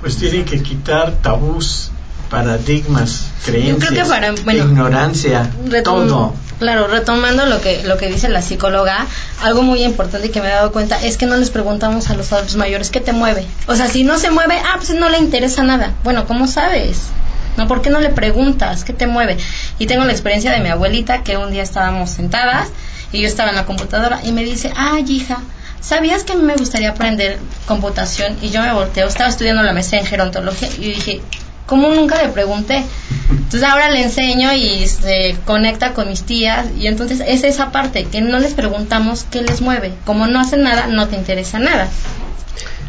[0.00, 1.90] Pues tienen que quitar tabús,
[2.30, 5.50] paradigmas, creencias, Yo creo que para, bueno, ignorancia,
[5.82, 6.34] todo.
[6.58, 9.06] Claro, retomando lo que lo que dice la psicóloga,
[9.42, 12.32] algo muy importante que me he dado cuenta es que no les preguntamos a los
[12.32, 13.44] adultos mayores qué te mueve.
[13.66, 15.92] O sea, si no se mueve, ah, pues no le interesa nada.
[16.04, 17.08] Bueno, ¿cómo sabes?
[17.56, 17.66] ¿No?
[17.66, 19.36] ¿Por qué no le preguntas qué te mueve?
[19.78, 22.68] Y tengo la experiencia de mi abuelita que un día estábamos sentadas
[23.12, 25.38] y yo estaba en la computadora y me dice, ay hija,
[25.80, 28.36] ¿sabías que a mí me gustaría aprender computación?
[28.42, 31.20] Y yo me volteo, estaba estudiando la maestría en gerontología y dije,
[31.66, 32.84] ¿cómo nunca le pregunté?
[33.30, 38.04] Entonces ahora le enseño y se conecta con mis tías y entonces es esa parte
[38.04, 39.94] que no les preguntamos qué les mueve.
[40.04, 41.88] Como no hacen nada, no te interesa nada.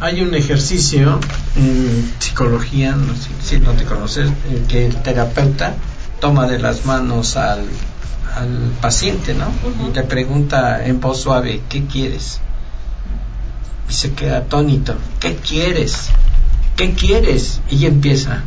[0.00, 1.18] Hay un ejercicio
[1.56, 5.74] en psicología, no sé si no te conoces, en que el terapeuta
[6.20, 7.64] toma de las manos al,
[8.34, 9.46] al paciente, ¿no?
[9.88, 12.40] Y le pregunta en voz suave, ¿qué quieres?
[13.88, 16.10] Y se queda atónito, ¿qué quieres?
[16.76, 17.60] ¿Qué quieres?
[17.70, 18.42] Y empieza,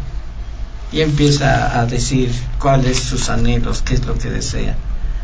[0.92, 4.76] y empieza a decir cuáles sus anhelos, qué es lo que desea.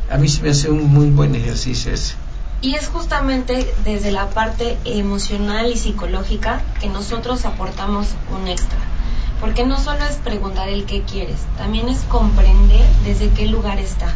[0.09, 2.16] A mí se me hace un muy buen ejercicio ese.
[2.61, 8.80] Y es justamente desde la parte emocional y psicológica que nosotros aportamos un extra.
[9.41, 14.16] Porque no solo es preguntar el qué quieres, también es comprender desde qué lugar está.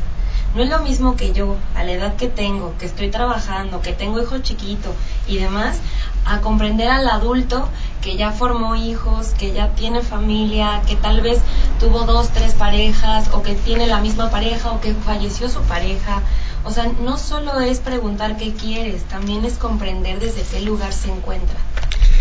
[0.56, 3.93] No es lo mismo que yo, a la edad que tengo, que estoy trabajando, que
[3.93, 4.93] tengo hijo chiquito
[5.28, 5.78] y demás,
[6.26, 7.70] a comprender al adulto
[8.02, 11.39] que ya formó hijos, que ya tiene familia, que tal vez
[11.80, 16.22] tuvo dos, tres parejas, o que tiene la misma pareja, o que falleció su pareja.
[16.64, 21.12] O sea, no solo es preguntar qué quieres, también es comprender desde qué lugar se
[21.12, 21.58] encuentra.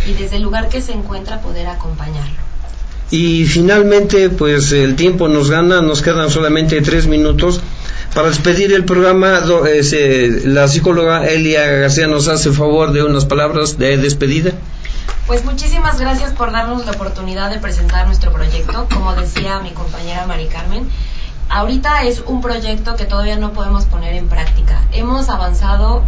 [0.07, 2.37] Y desde el lugar que se encuentra poder acompañarlo.
[3.11, 7.61] Y finalmente, pues el tiempo nos gana, nos quedan solamente tres minutos.
[8.19, 13.27] Para despedir el programa, do- eh, la psicóloga Elia García nos hace favor de unas
[13.27, 14.51] palabras de despedida.
[15.29, 18.89] Pues muchísimas gracias por darnos la oportunidad de presentar nuestro proyecto.
[18.93, 20.89] Como decía mi compañera Mari Carmen,
[21.49, 24.83] ahorita es un proyecto que todavía no podemos poner en práctica.
[24.91, 26.03] Hemos avanzado,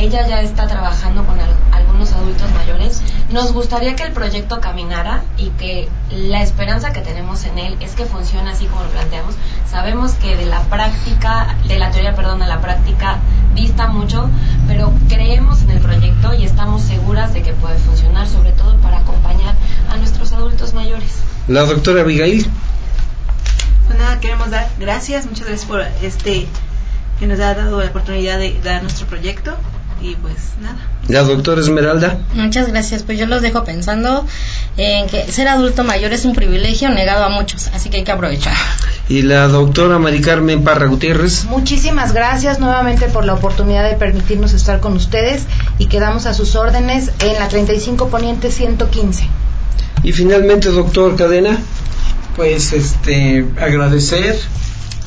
[0.00, 3.02] ella ya está trabajando con al- algunos adultos mayores.
[3.30, 7.92] Nos gustaría que el proyecto caminara y que la esperanza que tenemos en él es
[7.92, 9.34] que funcione así como lo planteamos.
[9.70, 13.18] Sabemos que de la práctica, de la teoría, perdón, a la práctica
[13.54, 14.28] dista mucho,
[14.66, 18.98] pero creemos en el proyecto y estamos seguras de que puede funcionar, sobre todo para
[18.98, 19.54] acompañar
[19.90, 21.18] a nuestros adultos mayores.
[21.48, 22.50] La doctora Abigail.
[23.86, 26.46] Pues nada, queremos dar gracias, muchas gracias por este
[27.18, 29.56] que nos ha dado la oportunidad de dar nuestro proyecto
[30.02, 30.78] y pues nada.
[31.08, 32.18] La doctora Esmeralda.
[32.34, 33.02] Muchas gracias.
[33.02, 34.26] Pues yo los dejo pensando
[34.76, 38.12] en que ser adulto mayor es un privilegio negado a muchos, así que hay que
[38.12, 38.54] aprovechar.
[39.08, 41.44] Y la doctora Mari Carmen Parra Gutiérrez.
[41.46, 45.44] Muchísimas gracias nuevamente por la oportunidad de permitirnos estar con ustedes
[45.78, 49.26] y quedamos a sus órdenes en la 35 Poniente 115.
[50.02, 51.58] Y finalmente, doctor Cadena.
[52.36, 54.38] Pues este agradecer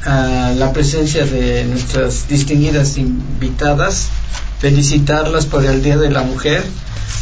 [0.06, 4.10] a la presencia de nuestras distinguidas invitadas,
[4.64, 6.64] felicitarlas por el Día de la Mujer,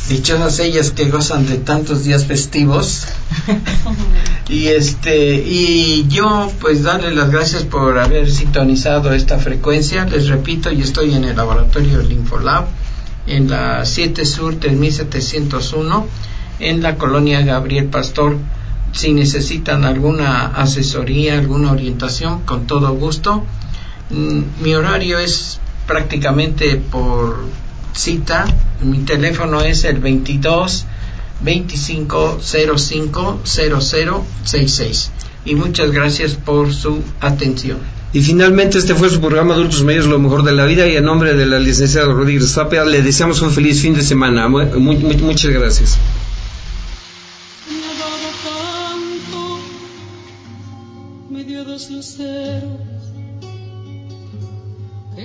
[0.10, 3.08] dichosas ellas que gozan de tantos días festivos.
[4.48, 10.06] y este y yo pues darle las gracias por haber sintonizado esta frecuencia.
[10.06, 12.66] Les repito, yo estoy en el laboratorio Linfolab
[13.26, 16.08] en la 7 Sur del 1701
[16.60, 18.38] en la colonia Gabriel Pastor
[18.92, 23.44] si necesitan alguna asesoría, alguna orientación, con todo gusto.
[24.12, 25.60] Mm, Mi horario es
[25.92, 27.44] prácticamente por
[27.94, 28.46] cita.
[28.82, 30.86] Mi teléfono es el 22
[31.42, 35.12] 25 05 0066.
[35.44, 37.78] Y muchas gracias por su atención.
[38.14, 41.06] Y finalmente este fue su programa Adultos Mayores, lo mejor de la vida y en
[41.06, 44.48] nombre de la licenciada Rodríguez Tapia le deseamos un feliz fin de semana.
[44.50, 45.98] Mu- mu- mu- muchas gracias.
[47.70, 49.60] me ha dado tanto,
[51.30, 52.80] me dio dos luceros,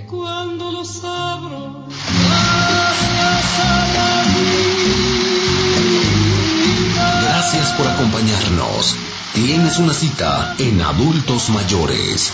[0.07, 1.87] cuando los abro,
[2.29, 3.87] gracias a.
[7.23, 8.97] Gracias por acompañarnos.
[9.35, 12.33] Tienes una cita en Adultos Mayores,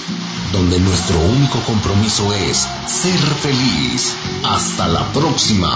[0.52, 4.14] donde nuestro único compromiso es ser feliz.
[4.44, 5.74] Hasta la próxima.